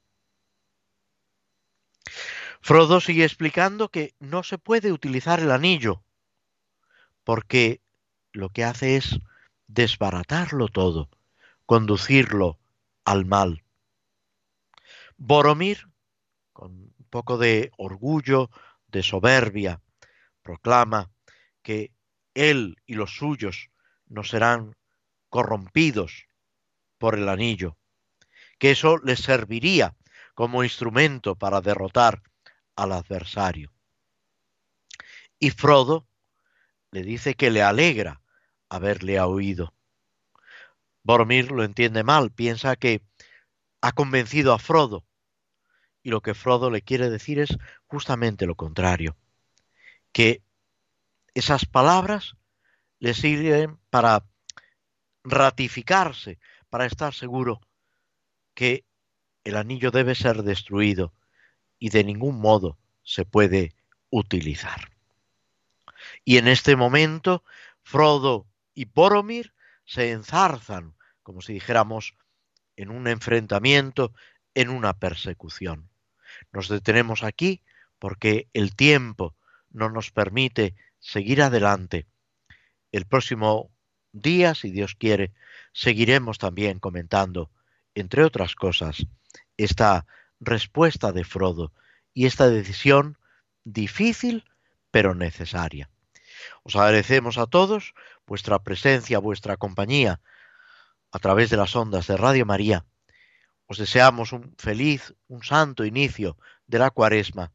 Frodo 2.61 3.01
sigue 3.01 3.25
explicando 3.25 3.89
que 3.89 4.15
no 4.21 4.43
se 4.43 4.59
puede 4.59 4.93
utilizar 4.93 5.41
el 5.41 5.51
anillo, 5.51 6.05
porque 7.25 7.81
lo 8.33 8.51
que 8.51 8.65
hace 8.65 8.97
es 8.97 9.19
desbaratarlo 9.67 10.69
todo, 10.69 11.09
conducirlo 11.65 12.59
al 13.07 13.25
mal. 13.25 13.65
Boromir, 15.17 15.89
con 16.53 16.71
un 16.71 17.07
poco 17.09 17.39
de 17.39 17.73
orgullo, 17.79 18.51
de 18.89 19.03
soberbia, 19.03 19.81
proclama 20.43 21.11
que 21.63 21.94
él 22.35 22.77
y 22.87 22.95
los 22.95 23.17
suyos 23.17 23.71
no 24.07 24.25
serán 24.25 24.77
corrompidos 25.29 26.27
por 26.99 27.17
el 27.17 27.29
anillo, 27.29 27.77
que 28.59 28.71
eso 28.71 28.99
les 28.99 29.21
serviría 29.21 29.97
como 30.35 30.65
instrumento 30.65 31.37
para 31.37 31.61
derrotar 31.61 32.23
al 32.77 32.93
adversario. 32.93 33.73
Y 35.39 35.51
Frodo 35.51 36.07
le 36.91 37.03
dice 37.03 37.35
que 37.35 37.51
le 37.51 37.63
alegra 37.63 38.21
haberle 38.69 39.21
oído. 39.21 39.75
Boromir 41.03 41.53
lo 41.53 41.65
entiende 41.65 42.03
mal, 42.03 42.31
piensa 42.31 42.77
que 42.77 43.03
ha 43.81 43.93
convencido 43.93 44.53
a 44.53 44.59
Frodo, 44.59 45.05
y 46.03 46.11
lo 46.11 46.21
que 46.21 46.35
Frodo 46.35 46.71
le 46.71 46.83
quiere 46.83 47.11
decir 47.11 47.39
es 47.39 47.57
justamente 47.87 48.47
lo 48.47 48.55
contrario, 48.55 49.17
que 50.13 50.43
esas 51.35 51.67
palabras 51.67 52.37
le 52.99 53.15
sirven 53.15 53.79
para 53.91 54.25
ratificarse, 55.25 56.39
para 56.71 56.87
estar 56.87 57.13
seguro 57.13 57.61
que 58.55 58.85
el 59.45 59.57
anillo 59.57 59.91
debe 59.91 60.15
ser 60.15 60.43
destruido 60.43 61.13
y 61.79 61.91
de 61.91 62.05
ningún 62.05 62.41
modo 62.41 62.79
se 63.03 63.25
puede 63.25 63.75
utilizar. 64.11 64.93
Y 66.25 66.39
en 66.39 66.49
este 66.49 66.77
momento, 66.77 67.45
Frodo 67.83 68.47
y 68.75 68.87
Boromir 68.87 69.55
se 69.85 70.13
enzarzan, 70.13 70.95
como 71.23 71.43
si 71.43 71.53
dijéramos, 71.53 72.17
en 72.77 72.91
un 72.91 73.07
enfrentamiento, 73.07 74.13
en 74.55 74.71
una 74.71 74.99
persecución. 74.99 75.91
Nos 76.53 76.69
detenemos 76.69 77.23
aquí 77.23 77.63
porque 77.99 78.49
el 78.53 78.75
tiempo 78.75 79.37
no 79.71 79.91
nos 79.91 80.11
permite 80.11 80.75
seguir 81.05 81.43
adelante. 81.43 82.07
El 82.91 83.05
próximo 83.05 83.71
día, 84.13 84.55
si 84.55 84.71
Dios 84.71 84.95
quiere, 84.95 85.35
seguiremos 85.73 86.39
también 86.39 86.79
comentando, 86.81 87.51
entre 87.95 88.25
otras 88.25 88.55
cosas, 88.55 89.07
esta 89.59 90.07
respuesta 90.41 91.13
de 91.13 91.25
Frodo 91.25 91.73
y 92.15 92.25
esta 92.25 92.49
decisión 92.49 93.19
difícil 93.65 94.45
pero 94.91 95.15
necesaria. 95.15 95.91
Os 96.63 96.75
agradecemos 96.75 97.37
a 97.37 97.47
todos 97.47 97.95
vuestra 98.27 98.63
presencia, 98.63 99.19
vuestra 99.19 99.57
compañía 99.57 100.21
a 101.13 101.19
través 101.19 101.51
de 101.51 101.59
las 101.59 101.77
ondas 101.77 102.07
de 102.07 102.17
Radio 102.17 102.47
María. 102.47 102.87
Os 103.67 103.77
deseamos 103.79 104.33
un 104.33 104.55
feliz, 104.57 105.15
un 105.29 105.43
santo 105.43 105.85
inicio 105.85 106.39
de 106.67 106.79
la 106.79 106.91
cuaresma 106.91 107.53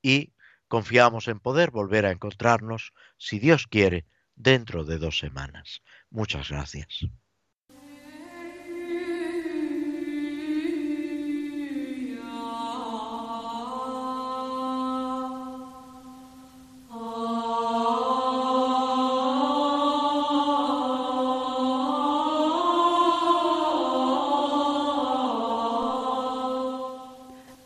y 0.00 0.31
confiamos 0.72 1.28
en 1.28 1.38
poder 1.38 1.70
volver 1.70 2.06
a 2.06 2.12
encontrarnos, 2.12 2.94
si 3.18 3.38
Dios 3.38 3.66
quiere, 3.66 4.06
dentro 4.36 4.86
de 4.86 4.96
dos 4.96 5.18
semanas. 5.18 5.82
Muchas 6.08 6.48
gracias. 6.48 7.12